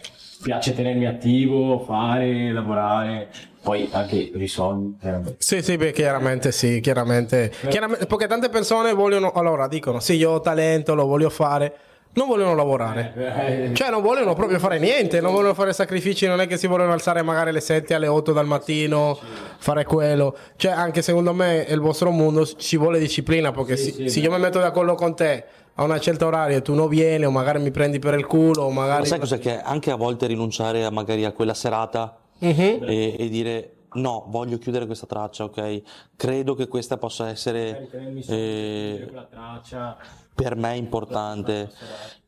piace 0.45 0.73
tenermi 0.77 1.07
attivo, 1.07 1.81
fare, 1.81 2.53
lavorare, 2.53 3.31
poi 3.67 3.89
anche 3.91 4.29
per 4.31 4.41
i 4.41 4.47
soldi. 4.47 4.97
eh. 5.03 5.35
Sì, 5.39 5.61
sì, 5.61 5.77
beh, 5.77 5.91
chiaramente 5.91 6.53
sì, 6.53 6.79
chiaramente. 6.79 7.51
chiaramente. 7.69 8.07
Perché 8.07 8.29
tante 8.29 8.49
persone 8.49 8.93
vogliono, 8.95 9.33
allora 9.33 9.67
dicono, 9.67 9.99
sì, 9.99 10.13
io 10.15 10.31
ho 10.31 10.41
talento, 10.41 10.95
lo 10.95 11.05
voglio 11.07 11.31
fare, 11.31 11.75
non 12.13 12.29
vogliono 12.29 12.55
lavorare. 12.55 13.13
Eh, 13.17 13.75
Cioè 13.75 13.91
non 13.91 14.03
vogliono 14.03 14.35
proprio 14.35 14.61
fare 14.61 14.79
niente, 14.79 15.21
non 15.21 15.33
vogliono 15.33 15.53
fare 15.55 15.73
sacrifici, 15.73 16.29
non 16.29 16.41
è 16.41 16.47
che 16.47 16.57
si 16.59 16.69
vogliono 16.69 16.93
alzare 16.93 17.23
magari 17.23 17.49
alle 17.51 17.61
7, 17.61 17.93
alle 17.93 18.07
8 18.07 18.33
del 18.33 18.47
mattino, 18.47 19.19
fare 19.59 19.83
quello. 19.83 20.37
Cioè 20.55 20.71
anche 20.71 21.03
secondo 21.03 21.35
me 21.35 21.67
il 21.69 21.81
vostro 21.81 22.13
mondo 22.13 22.47
ci 22.47 22.77
vuole 22.77 23.01
disciplina, 23.01 23.51
perché 23.51 23.77
Sì, 23.77 23.85
se- 23.91 23.93
sì, 24.03 24.09
se 24.11 24.21
io 24.21 24.31
mi 24.31 24.39
metto 24.39 24.61
d'accordo 24.61 24.95
con 24.95 25.17
te 25.17 25.45
a 25.75 25.83
una 25.83 25.99
certa 25.99 26.25
oraria 26.27 26.59
e 26.59 26.63
tu 26.63 26.73
non 26.75 26.87
vieni 26.89 27.25
o 27.25 27.33
magari 27.33 27.59
mi 27.59 27.73
prendi 27.73 27.99
per 27.99 28.15
il 28.15 28.27
culo 28.27 28.63
o 28.63 28.71
Ma 28.71 28.83
magari... 28.83 29.07
sai 29.07 29.19
cos'è 29.19 29.41
che 29.41 29.61
anche 29.61 29.91
a 29.91 29.97
volte 29.97 30.29
rinunciare 30.29 30.85
a 30.85 30.91
magari 30.91 31.25
a 31.25 31.33
quella 31.33 31.53
serata 31.53 32.17
Mhm. 32.39 32.85
e, 32.87 33.17
e 33.19 33.29
dire 33.29 33.71
no, 33.95 34.27
voglio 34.29 34.59
chiudere 34.59 34.87
questa 34.87 35.07
traccia, 35.07 35.45
ok? 35.45 35.83
Credo 36.17 36.55
che 36.55 36.69
questa 36.69 36.99
possa 36.99 37.29
essere 37.29 37.89
eh, 38.27 39.09
per 40.35 40.55
me 40.57 40.77
importante 40.77 41.73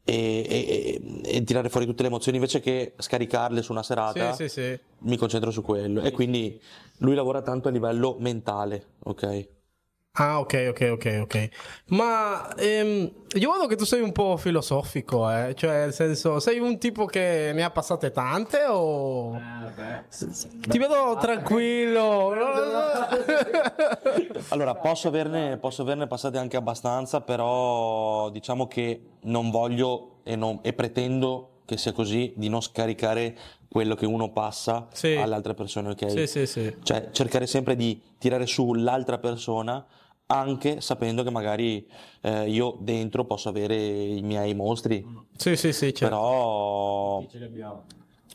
e, 0.05 0.47
e- 0.49 1.01
e- 1.23 1.37
e 1.37 1.45
tirare 1.45 1.69
fuori 1.69 1.85
tutte 1.85 2.03
le 2.03 2.09
emozioni 2.09 2.39
invece 2.39 2.61
che 2.61 2.95
scaricarle 2.97 3.61
su 3.61 3.73
una 3.73 3.83
serata. 3.83 4.33
Sì, 4.33 4.49
sì, 4.49 4.61
sì. 4.61 4.79
Mi 5.01 5.17
concentro 5.17 5.51
su 5.51 5.63
quello 5.63 6.01
e 6.01 6.11
quindi 6.11 6.61
lui 6.99 7.15
lavora 7.15 7.43
tanto 7.43 7.69
a 7.69 7.71
livello 7.71 8.17
mentale, 8.19 8.87
ok? 9.05 9.49
Ah, 10.13 10.41
ok, 10.41 10.67
ok, 10.71 10.89
ok, 10.95 11.19
ok. 11.23 11.49
Ma 11.91 12.53
ehm, 12.57 13.09
io 13.35 13.53
vedo 13.53 13.67
che 13.69 13.77
tu 13.77 13.85
sei 13.85 14.01
un 14.01 14.11
po' 14.11 14.37
filosofico, 14.37 15.31
eh? 15.31 15.55
Cioè, 15.55 15.81
nel 15.83 15.93
senso, 15.93 16.41
sei 16.41 16.59
un 16.59 16.77
tipo 16.79 17.05
che 17.05 17.53
ne 17.55 17.63
ha 17.63 17.71
passate 17.71 18.11
tante 18.11 18.65
o... 18.67 19.37
Eh, 19.37 20.05
Ti 20.69 20.79
vedo 20.79 21.17
tranquillo. 21.21 22.35
Allora, 24.49 24.75
posso 24.75 25.07
averne, 25.09 25.57
posso 25.59 25.83
averne 25.83 26.07
passate 26.09 26.39
anche 26.39 26.57
abbastanza, 26.57 27.21
però 27.21 28.29
diciamo 28.31 28.67
che 28.67 29.01
non 29.23 29.51
voglio 29.51 30.17
e, 30.25 30.35
non- 30.37 30.59
e 30.63 30.73
pretendo 30.73 31.51
che 31.65 31.77
sia 31.77 31.93
così 31.93 32.33
di 32.35 32.49
non 32.49 32.61
scaricare 32.63 33.37
quello 33.69 33.95
che 33.95 34.07
uno 34.07 34.31
passa 34.33 34.89
Sì. 34.93 35.15
alle 35.15 35.35
altre 35.35 35.55
persone, 35.55 35.91
ok? 35.91 36.11
Sì, 36.11 36.27
sì, 36.27 36.47
sì. 36.47 36.77
Cioè, 36.83 37.11
cercare 37.13 37.47
sempre 37.47 37.77
di 37.77 38.01
tirare 38.19 38.47
su 38.47 38.73
l'altra 38.75 39.19
persona, 39.19 39.85
anche 40.27 40.81
sapendo 40.81 41.23
che 41.23 41.31
magari 41.31 41.87
eh, 42.23 42.49
io 42.51 42.77
dentro 42.81 43.25
posso 43.25 43.49
avere 43.49 43.77
i 43.77 44.23
miei 44.23 44.55
mostri, 44.55 45.05
Sì, 45.37 45.57
sì, 45.57 45.73
sì, 45.73 45.95
certo. 45.95 46.05
però 46.05 47.25
ce 47.31 47.39
li 47.39 47.45
abbiamo. 47.45 47.85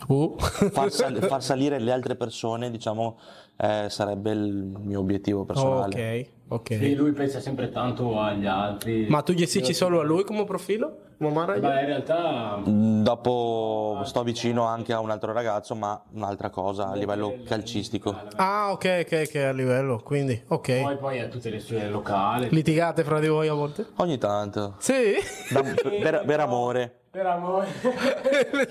Uh. 0.08 0.36
far, 0.40 0.92
sal- 0.92 1.22
far 1.28 1.42
salire 1.44 1.80
le 1.80 1.92
altre 1.92 2.16
persone, 2.16 2.70
diciamo, 2.72 3.18
eh, 3.58 3.86
sarebbe 3.90 4.32
il 4.32 4.54
mio 4.54 5.00
obiettivo 5.00 5.46
personale. 5.46 6.30
ok, 6.48 6.54
ok. 6.60 6.74
Sì, 6.76 6.96
lui 6.96 7.12
pensa 7.12 7.40
sempre 7.40 7.70
tanto 7.70 8.20
agli 8.20 8.46
altri. 8.46 9.06
Ma 9.10 9.22
tu 9.22 9.34
gestisci 9.34 9.74
solo 9.74 10.00
a 10.00 10.04
lui 10.04 10.24
come 10.24 10.44
profilo? 10.46 10.98
Manager? 11.18 11.62
Beh, 11.62 11.80
in 11.80 11.86
realtà 11.86 12.58
Mm, 12.68 13.02
Dopo 13.04 14.02
sto 14.04 14.24
vicino 14.24 14.66
anche 14.66 14.92
a 14.94 15.00
un 15.00 15.10
altro 15.10 15.32
ragazzo, 15.32 15.74
ma 15.74 16.02
un'altra 16.14 16.50
cosa 16.50 16.90
a 16.90 16.96
livello 16.96 17.36
calcistico. 17.46 18.14
Ah, 18.36 18.72
ok, 18.72 19.04
ok, 19.06 19.24
ok, 19.28 19.36
a 19.36 19.52
livello, 19.52 20.02
quindi, 20.04 20.42
ok. 20.50 20.82
poi, 20.82 20.98
poi 20.98 21.20
ha 21.20 21.28
tutte 21.28 21.50
le 21.50 21.60
sue 21.60 21.88
locali. 21.88 22.50
Litigate 22.50 23.04
fra 23.06 23.20
di 23.22 23.28
voi 23.28 23.48
a 23.48 23.54
volte? 23.54 23.86
Ogni 23.98 24.18
tanto, 24.18 24.76
Sì? 24.80 25.14
da- 25.50 25.64
per, 26.02 26.24
per 26.26 26.40
amore. 26.42 27.00
Per 27.10 27.26
amore. 27.26 27.68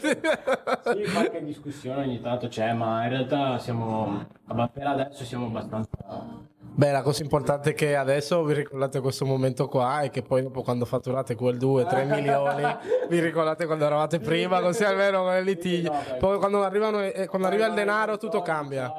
sì, 0.03 1.11
qualche 1.13 1.45
discussione 1.45 2.03
ogni 2.03 2.21
tanto 2.21 2.49
c'è, 2.49 2.73
ma 2.73 3.03
in 3.05 3.11
realtà 3.11 3.59
siamo. 3.59 4.27
Ma 4.53 4.69
Per 4.69 4.87
adesso 4.87 5.25
siamo 5.25 5.47
abbastanza. 5.47 5.89
Beh, 6.75 6.91
la 6.91 7.03
cosa 7.03 7.23
importante 7.23 7.71
è 7.71 7.75
che 7.75 7.97
adesso 7.97 8.43
vi 8.45 8.55
ricordate 8.55 9.01
questo 9.01 9.27
momento 9.27 9.69
qua 9.69 10.01
e 10.01 10.09
che 10.11 10.23
poi 10.23 10.43
dopo 10.43 10.63
quando 10.63 10.87
fatturate 10.87 11.35
quel 11.35 11.59
2-3 11.59 12.07
milioni 12.09 12.63
vi 13.11 13.21
ricordate 13.21 13.67
quando 13.67 13.85
eravate 13.85 14.21
prima, 14.21 14.61
così 14.63 14.83
almeno 14.85 15.23
con 15.23 15.33
le 15.33 15.43
litighi. 15.43 15.91
Poi 16.19 16.39
quando, 16.39 16.63
arrivano, 16.63 17.03
eh, 17.03 17.27
quando 17.27 17.49
arriva 17.49 17.67
il 17.67 17.75
denaro 17.75 18.17
tutto 18.17 18.41
cambia. 18.41 18.91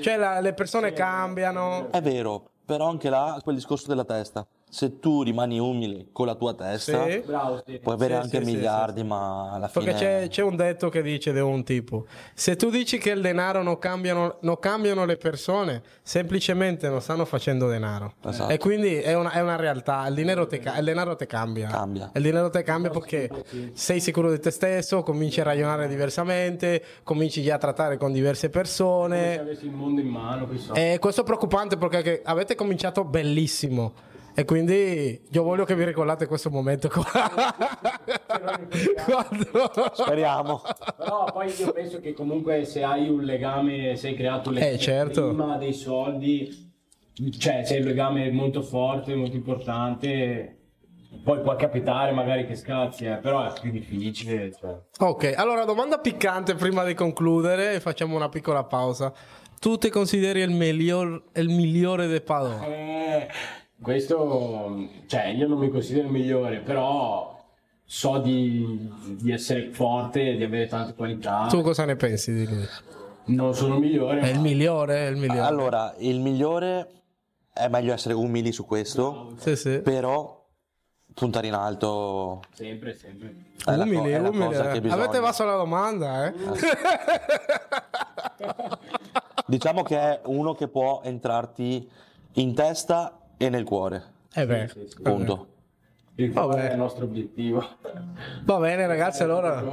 Cioè 0.00 0.16
la- 0.16 0.40
le 0.40 0.52
persone 0.54 0.92
cambiano. 0.92 1.86
È 1.92 2.00
vero, 2.02 2.50
però 2.64 2.88
anche 2.88 3.08
là 3.08 3.38
quel 3.44 3.54
discorso 3.54 3.86
della 3.86 4.04
testa. 4.04 4.44
Se 4.72 5.00
tu 5.00 5.24
rimani 5.24 5.58
umile 5.58 6.06
con 6.12 6.26
la 6.26 6.36
tua 6.36 6.54
testa, 6.54 7.04
Sì. 7.10 7.22
Bravo, 7.26 7.60
sì. 7.66 7.80
puoi 7.82 7.94
avere 7.96 8.14
Sì, 8.14 8.20
anche 8.20 8.38
sì, 8.38 8.44
sì, 8.44 8.54
miliardi, 8.54 9.02
ma 9.02 9.50
alla 9.52 9.66
fine... 9.66 9.84
Perché 9.86 9.98
c'è, 9.98 10.28
c'è 10.28 10.42
un 10.42 10.54
detto 10.54 10.88
che 10.88 11.02
dice 11.02 11.32
di 11.32 11.40
un 11.40 11.64
tipo: 11.64 12.06
Se 12.34 12.54
tu 12.54 12.70
dici 12.70 12.96
che 12.98 13.10
il 13.10 13.20
denaro 13.20 13.64
non 13.64 13.78
cambiano, 13.80 14.36
non 14.42 14.60
cambiano 14.60 15.04
le 15.04 15.16
persone, 15.16 15.82
semplicemente 16.02 16.88
non 16.88 17.00
stanno 17.00 17.24
facendo 17.24 17.68
denaro. 17.68 18.14
Esatto. 18.24 18.52
E 18.52 18.58
quindi 18.58 18.94
è 18.94 19.14
una, 19.14 19.32
è 19.32 19.40
una 19.40 19.56
realtà. 19.56 20.06
Il 20.06 20.14
dinero 20.14 20.46
te, 20.46 20.62
il 20.78 20.84
denaro 20.84 21.16
te 21.16 21.26
cambia. 21.26 21.66
Cambia. 21.68 22.10
Il 22.14 22.22
dinero 22.22 22.48
te 22.48 22.62
cambia 22.62 22.90
perché 22.90 23.28
sei 23.72 23.98
sicuro 24.00 24.30
di 24.30 24.38
te 24.38 24.52
stesso, 24.52 25.02
cominci 25.02 25.40
a 25.40 25.44
ragionare 25.44 25.88
diversamente, 25.88 26.80
cominci 27.02 27.42
già 27.42 27.56
a 27.56 27.58
trattare 27.58 27.96
con 27.96 28.12
diverse 28.12 28.42
Se 28.42 28.50
persone. 28.50 29.38
avessi 29.40 29.64
il 29.66 29.72
mondo 29.72 30.00
in 30.00 30.06
mano. 30.06 30.48
E 30.74 30.98
questo 31.00 31.22
è 31.22 31.24
preoccupante 31.24 31.76
perché 31.76 32.20
avete 32.24 32.54
cominciato 32.54 33.02
bellissimo. 33.04 33.92
E 34.34 34.44
quindi 34.44 35.20
io 35.30 35.42
voglio 35.42 35.64
che 35.64 35.74
vi 35.74 35.84
ricordate 35.84 36.26
questo 36.26 36.50
momento 36.50 36.88
qua. 36.88 37.04
Quando- 39.04 39.92
Speriamo. 39.92 40.62
Però 40.96 41.24
poi 41.32 41.52
io 41.58 41.72
penso 41.72 42.00
che 42.00 42.12
comunque 42.12 42.64
se 42.64 42.82
hai 42.82 43.08
un 43.08 43.22
legame, 43.22 43.96
se 43.96 44.08
hai 44.08 44.14
creato 44.14 44.48
un 44.48 44.54
legame 44.56 44.72
Eh, 44.74 44.78
certo. 44.78 45.28
prima 45.28 45.56
dei 45.56 45.72
soldi, 45.72 46.72
cioè 47.38 47.64
se 47.64 47.78
un 47.78 47.84
legame 47.84 48.30
molto 48.30 48.62
forte, 48.62 49.14
molto 49.14 49.36
importante, 49.36 50.56
poi 51.24 51.40
può 51.40 51.56
capitare 51.56 52.12
magari 52.12 52.46
che 52.46 52.54
scazzi, 52.54 53.04
eh, 53.06 53.16
però 53.16 53.52
è 53.52 53.60
più 53.60 53.70
difficile. 53.70 54.52
Cioè. 54.58 54.78
Ok, 55.00 55.32
allora 55.36 55.64
domanda 55.64 55.98
piccante 55.98 56.54
prima 56.54 56.84
di 56.84 56.94
concludere 56.94 57.74
e 57.74 57.80
facciamo 57.80 58.16
una 58.16 58.28
piccola 58.28 58.64
pausa. 58.64 59.12
Tu 59.58 59.76
ti 59.76 59.90
consideri 59.90 60.40
il, 60.40 60.50
miglior, 60.50 61.22
il 61.34 61.48
migliore 61.50 62.06
del 62.06 62.22
Padova? 62.22 62.64
Eh, 62.64 63.28
questo, 63.82 64.88
cioè 65.06 65.26
io 65.26 65.46
non 65.48 65.58
mi 65.58 65.70
considero 65.70 66.06
il 66.06 66.12
migliore, 66.12 66.58
però 66.58 67.38
so 67.84 68.18
di, 68.18 68.88
di 69.20 69.32
essere 69.32 69.70
forte, 69.72 70.36
di 70.36 70.44
avere 70.44 70.66
tante 70.66 70.94
qualità. 70.94 71.46
Tu 71.48 71.62
cosa 71.62 71.84
ne 71.84 71.96
pensi 71.96 72.32
di 72.32 72.46
lui? 72.46 72.66
Non 73.26 73.54
sono 73.54 73.74
il 73.74 73.80
migliore, 73.80 74.20
È 74.20 74.28
il 74.28 74.40
migliore? 74.40 75.06
È 75.06 75.10
il 75.10 75.16
migliore? 75.16 75.40
Allora, 75.40 75.94
il 75.98 76.20
migliore 76.20 76.88
è 77.52 77.68
meglio 77.68 77.92
essere 77.92 78.14
umili 78.14 78.52
su 78.52 78.64
questo, 78.66 79.34
Sì, 79.38 79.56
sì. 79.56 79.80
però 79.80 80.38
puntare 81.12 81.48
in 81.48 81.54
alto 81.54 82.40
sempre, 82.54 82.94
sempre. 82.94 83.34
è 83.64 83.76
la, 83.76 83.84
co- 83.84 83.90
Umili, 83.90 84.10
è 84.12 84.20
la 84.20 84.30
cosa 84.30 84.70
che 84.70 84.76
eh. 84.76 84.80
bisogna. 84.80 85.02
Avete 85.02 85.18
vaso 85.20 85.44
la 85.44 85.56
domanda, 85.56 86.26
eh? 86.26 86.32
Diciamo 89.46 89.82
che 89.82 89.98
è 89.98 90.20
uno 90.26 90.54
che 90.54 90.68
può 90.68 91.00
entrarti 91.02 91.88
in 92.34 92.54
testa 92.54 93.19
e 93.42 93.48
nel 93.48 93.64
cuore. 93.64 94.02
Eh 94.34 94.44
beh. 94.44 94.70
Punto. 95.02 95.46
Il 96.16 96.30
Vabbè. 96.30 96.46
cuore 96.46 96.68
è 96.68 96.72
il 96.72 96.78
nostro 96.78 97.06
obiettivo. 97.06 97.66
Va 98.44 98.58
bene 98.58 98.86
ragazzi, 98.86 99.22
allora... 99.22 99.64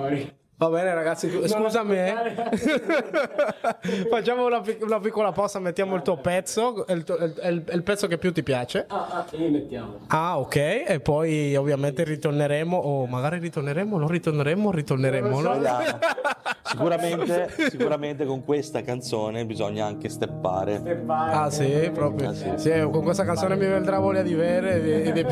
Va 0.60 0.70
bene 0.70 0.92
ragazzi, 0.96 1.30
scusami. 1.48 1.96
eh. 1.96 2.14
Facciamo 4.10 4.48
una, 4.48 4.60
pic- 4.62 4.82
una 4.84 5.00
piccola 5.00 5.32
pausa, 5.32 5.60
mettiamo 5.60 5.94
il 5.94 6.02
tuo 6.02 6.18
pezzo, 6.18 6.84
il, 6.90 7.04
tuo- 7.04 7.16
il- 7.18 7.40
il- 7.44 7.64
il 7.74 7.84
pezzo 7.84 8.08
che 8.08 8.18
più 8.18 8.34
ti 8.34 8.42
piace. 8.42 8.86
Ah, 8.88 9.08
ah, 9.12 9.26
e 9.36 9.50
mettiamo. 9.50 10.00
Ah, 10.08 10.40
ok. 10.40 10.56
E 10.56 11.00
poi 11.04 11.56
ovviamente 11.56 12.04
ritorneremo, 12.04 12.76
o 12.76 13.06
magari 13.06 13.38
ritorneremo, 13.38 14.00
non 14.00 14.08
ritorneremo, 14.08 14.72
ritorneremo. 14.72 15.42
no? 15.42 15.60
Sicuramente, 16.68 17.54
sicuramente 17.70 18.26
con 18.26 18.44
questa 18.44 18.82
canzone 18.82 19.46
bisogna 19.46 19.86
anche 19.86 20.10
steppare. 20.10 21.04
Ah 21.08 21.52
sì, 21.52 21.92
proprio. 21.94 22.34
Sì, 22.34 22.72
con 22.92 23.04
questa 23.04 23.24
canzone 23.26 23.56
mi 23.56 23.68
vendrà 23.68 24.00
voglia 24.00 24.24
di 24.24 24.34
bere. 24.34 24.82
di- 24.82 25.12
di- 25.12 25.26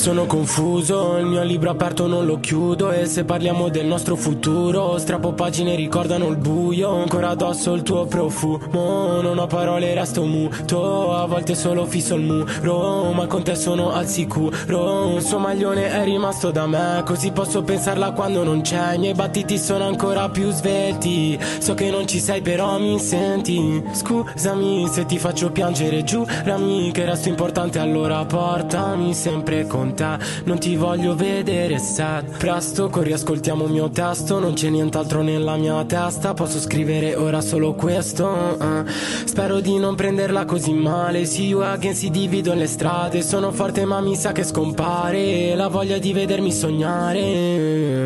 Sono 0.00 0.24
confuso, 0.24 1.18
il 1.18 1.26
mio 1.26 1.42
libro 1.42 1.68
aperto 1.68 2.06
non 2.06 2.24
lo 2.24 2.40
chiudo 2.40 2.90
E 2.90 3.04
se 3.04 3.24
parliamo 3.24 3.68
del 3.68 3.84
nostro 3.84 4.16
futuro 4.16 4.96
Strappo 4.96 5.34
pagine 5.34 5.74
ricordano 5.74 6.26
il 6.28 6.38
buio 6.38 7.02
Ancora 7.02 7.28
addosso 7.28 7.74
il 7.74 7.82
tuo 7.82 8.06
profumo 8.06 9.20
Non 9.20 9.36
ho 9.36 9.46
parole, 9.46 9.92
resto 9.92 10.24
muto 10.24 11.14
A 11.14 11.26
volte 11.26 11.54
solo 11.54 11.84
fisso 11.84 12.14
il 12.14 12.22
muro 12.22 13.12
Ma 13.12 13.26
con 13.26 13.42
te 13.42 13.54
sono 13.54 13.92
al 13.92 14.06
sicuro 14.06 15.04
Un 15.06 15.20
suo 15.20 15.38
maglione 15.38 15.90
è 15.90 16.02
rimasto 16.02 16.50
da 16.50 16.66
me 16.66 17.02
Così 17.04 17.30
posso 17.30 17.62
pensarla 17.62 18.12
quando 18.12 18.42
non 18.42 18.62
c'è 18.62 18.94
I 18.94 18.98
miei 18.98 19.14
battiti 19.14 19.58
sono 19.58 19.84
ancora 19.84 20.30
più 20.30 20.50
svelti 20.50 21.38
So 21.58 21.74
che 21.74 21.90
non 21.90 22.06
ci 22.06 22.20
sei 22.20 22.40
però 22.40 22.78
mi 22.78 22.98
senti 22.98 23.82
Scusami 23.92 24.88
se 24.88 25.04
ti 25.04 25.18
faccio 25.18 25.50
piangere 25.50 26.04
Giurami 26.04 26.90
che 26.90 27.04
resto 27.04 27.28
importante 27.28 27.78
Allora 27.78 28.24
portami 28.24 29.12
sempre 29.12 29.66
con 29.66 29.88
te 29.94 30.18
Non 30.44 30.58
ti 30.58 30.76
voglio 30.76 31.14
vedere 31.14 31.78
sad. 31.78 32.36
Presto 32.38 32.88
corri 32.88 33.12
ascoltiamo 33.12 33.64
il 33.64 33.72
mio 33.72 33.90
testo 33.90 34.38
Non 34.38 34.54
c'è 34.54 34.68
nient'altro 34.68 35.22
nella 35.22 35.56
mia 35.56 35.84
testa. 35.84 36.34
Posso 36.34 36.58
scrivere 36.58 37.14
ora 37.14 37.40
solo 37.40 37.74
questo 37.74 38.58
eh. 38.58 38.84
Spero 39.24 39.60
di 39.60 39.78
non 39.78 39.94
prenderla 39.94 40.44
così 40.44 40.72
male. 40.72 41.24
See 41.24 41.46
you 41.46 41.60
again 41.60 41.94
si 41.94 42.10
dividono 42.10 42.58
le 42.60 42.66
strade. 42.66 43.22
Sono 43.22 43.52
forte 43.52 43.84
ma 43.84 44.00
mi 44.00 44.16
sa 44.16 44.32
che 44.32 44.44
scompare. 44.44 45.54
La 45.54 45.68
voglia 45.68 45.98
di 45.98 46.12
vedermi 46.12 46.52
sognare. 46.52 48.00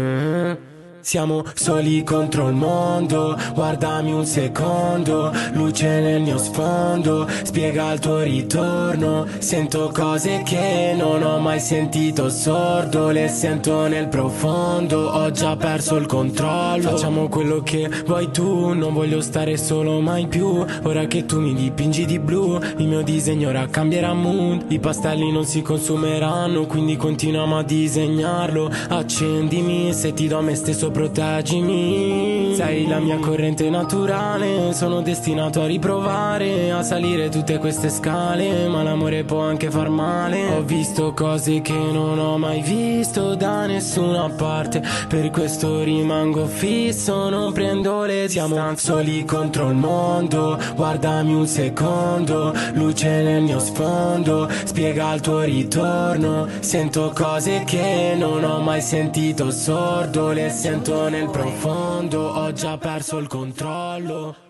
Siamo 1.05 1.45
soli 1.53 2.03
contro 2.03 2.49
il 2.49 2.55
mondo, 2.55 3.37
guardami 3.53 4.11
un 4.11 4.25
secondo, 4.25 5.31
luce 5.53 6.01
nel 6.01 6.23
mio 6.23 6.39
sfondo, 6.39 7.29
spiega 7.43 7.93
il 7.93 7.99
tuo 8.01 8.21
ritorno, 8.21 9.27
sento 9.37 9.91
cose 9.93 10.41
che 10.47 10.95
non 10.97 11.23
ho 11.23 11.34
mai 11.55 11.63
sentito 11.63 12.31
sordo, 12.31 13.11
le 13.11 13.29
sento 13.29 13.87
nel 13.87 14.09
profondo, 14.09 15.07
ho 15.07 15.31
già 15.31 15.55
perso 15.55 15.95
il 15.95 16.07
controllo, 16.07 16.91
facciamo 16.91 17.29
quello 17.29 17.63
che 17.63 17.89
vuoi 18.07 18.33
tu, 18.33 18.73
non 18.73 18.93
voglio 18.93 19.21
stare 19.21 19.57
solo 19.57 20.01
mai 20.01 20.27
più, 20.27 20.65
ora 20.83 21.07
che 21.07 21.27
tu 21.27 21.39
mi 21.39 21.55
dipingi 21.55 22.07
di 22.07 22.19
blu, 22.19 22.59
il 22.79 22.89
mio 22.89 23.03
disegno 23.03 23.51
ora 23.51 23.69
cambierà 23.69 24.13
mood, 24.15 24.65
i 24.73 24.81
pastelli 24.81 25.31
non 25.31 25.45
si 25.45 25.63
consumeranno, 25.63 26.67
quindi 26.67 26.97
continuiamo 26.97 27.57
a 27.57 27.63
disegnarlo, 27.63 28.69
accendimi 28.89 29.93
se 29.93 30.13
ti 30.13 30.27
do 30.27 30.41
me 30.41 30.57
stesso 30.57 30.91
proteggimi. 30.91 32.44
Sei 32.55 32.87
la 32.87 33.01
mia 33.01 33.19
corrente 33.19 33.69
naturale, 33.69 34.73
sono 34.73 35.01
destinato 35.01 35.61
a 35.61 35.67
riprovare 35.67 36.71
a 36.71 36.83
salire 36.83 37.29
tutte 37.29 37.59
queste 37.59 37.89
scale, 37.89 38.69
ma 38.69 38.83
l'amore 38.83 39.25
può 39.25 39.41
anche 39.41 39.71
far 39.71 39.89
male. 39.89 40.55
Ho 40.55 40.63
visto 40.63 41.13
cose 41.15 41.61
che 41.61 41.73
non 41.73 42.19
ho 42.19 42.39
mai 42.39 42.61
visto 42.61 43.35
da 43.35 43.67
nessuna 43.67 44.31
parte, 44.31 44.83
per 45.09 45.31
questo 45.31 45.83
rimango 45.83 46.47
fisso, 46.47 47.29
non 47.29 47.53
prendo 47.53 48.05
le 48.05 48.29
Siamo 48.29 48.77
soli 48.77 49.25
contro 49.25 49.69
il 49.71 49.77
mondo, 49.77 50.59
guardami 50.77 51.35
un 51.35 51.47
secondo, 51.47 52.55
luce 52.75 53.23
nel 53.23 53.43
mio 53.43 53.59
sfondo, 53.59 54.49
spiega 54.65 55.13
il 55.15 55.21
tuo 55.21 55.41
ritorno. 55.41 56.47
Sento 56.61 57.11
cose 57.15 57.65
che 57.65 58.15
non 58.17 58.45
ho 58.45 58.61
mai 58.61 58.81
sentito 58.81 59.51
sordo, 59.51 60.31
le 60.31 60.51
sento 60.51 61.09
nel 61.09 61.29
profondo, 61.29 62.44
ho 62.45 62.53
già 62.53 62.77
perso 62.77 63.17
il 63.17 63.27
controllo. 63.27 64.44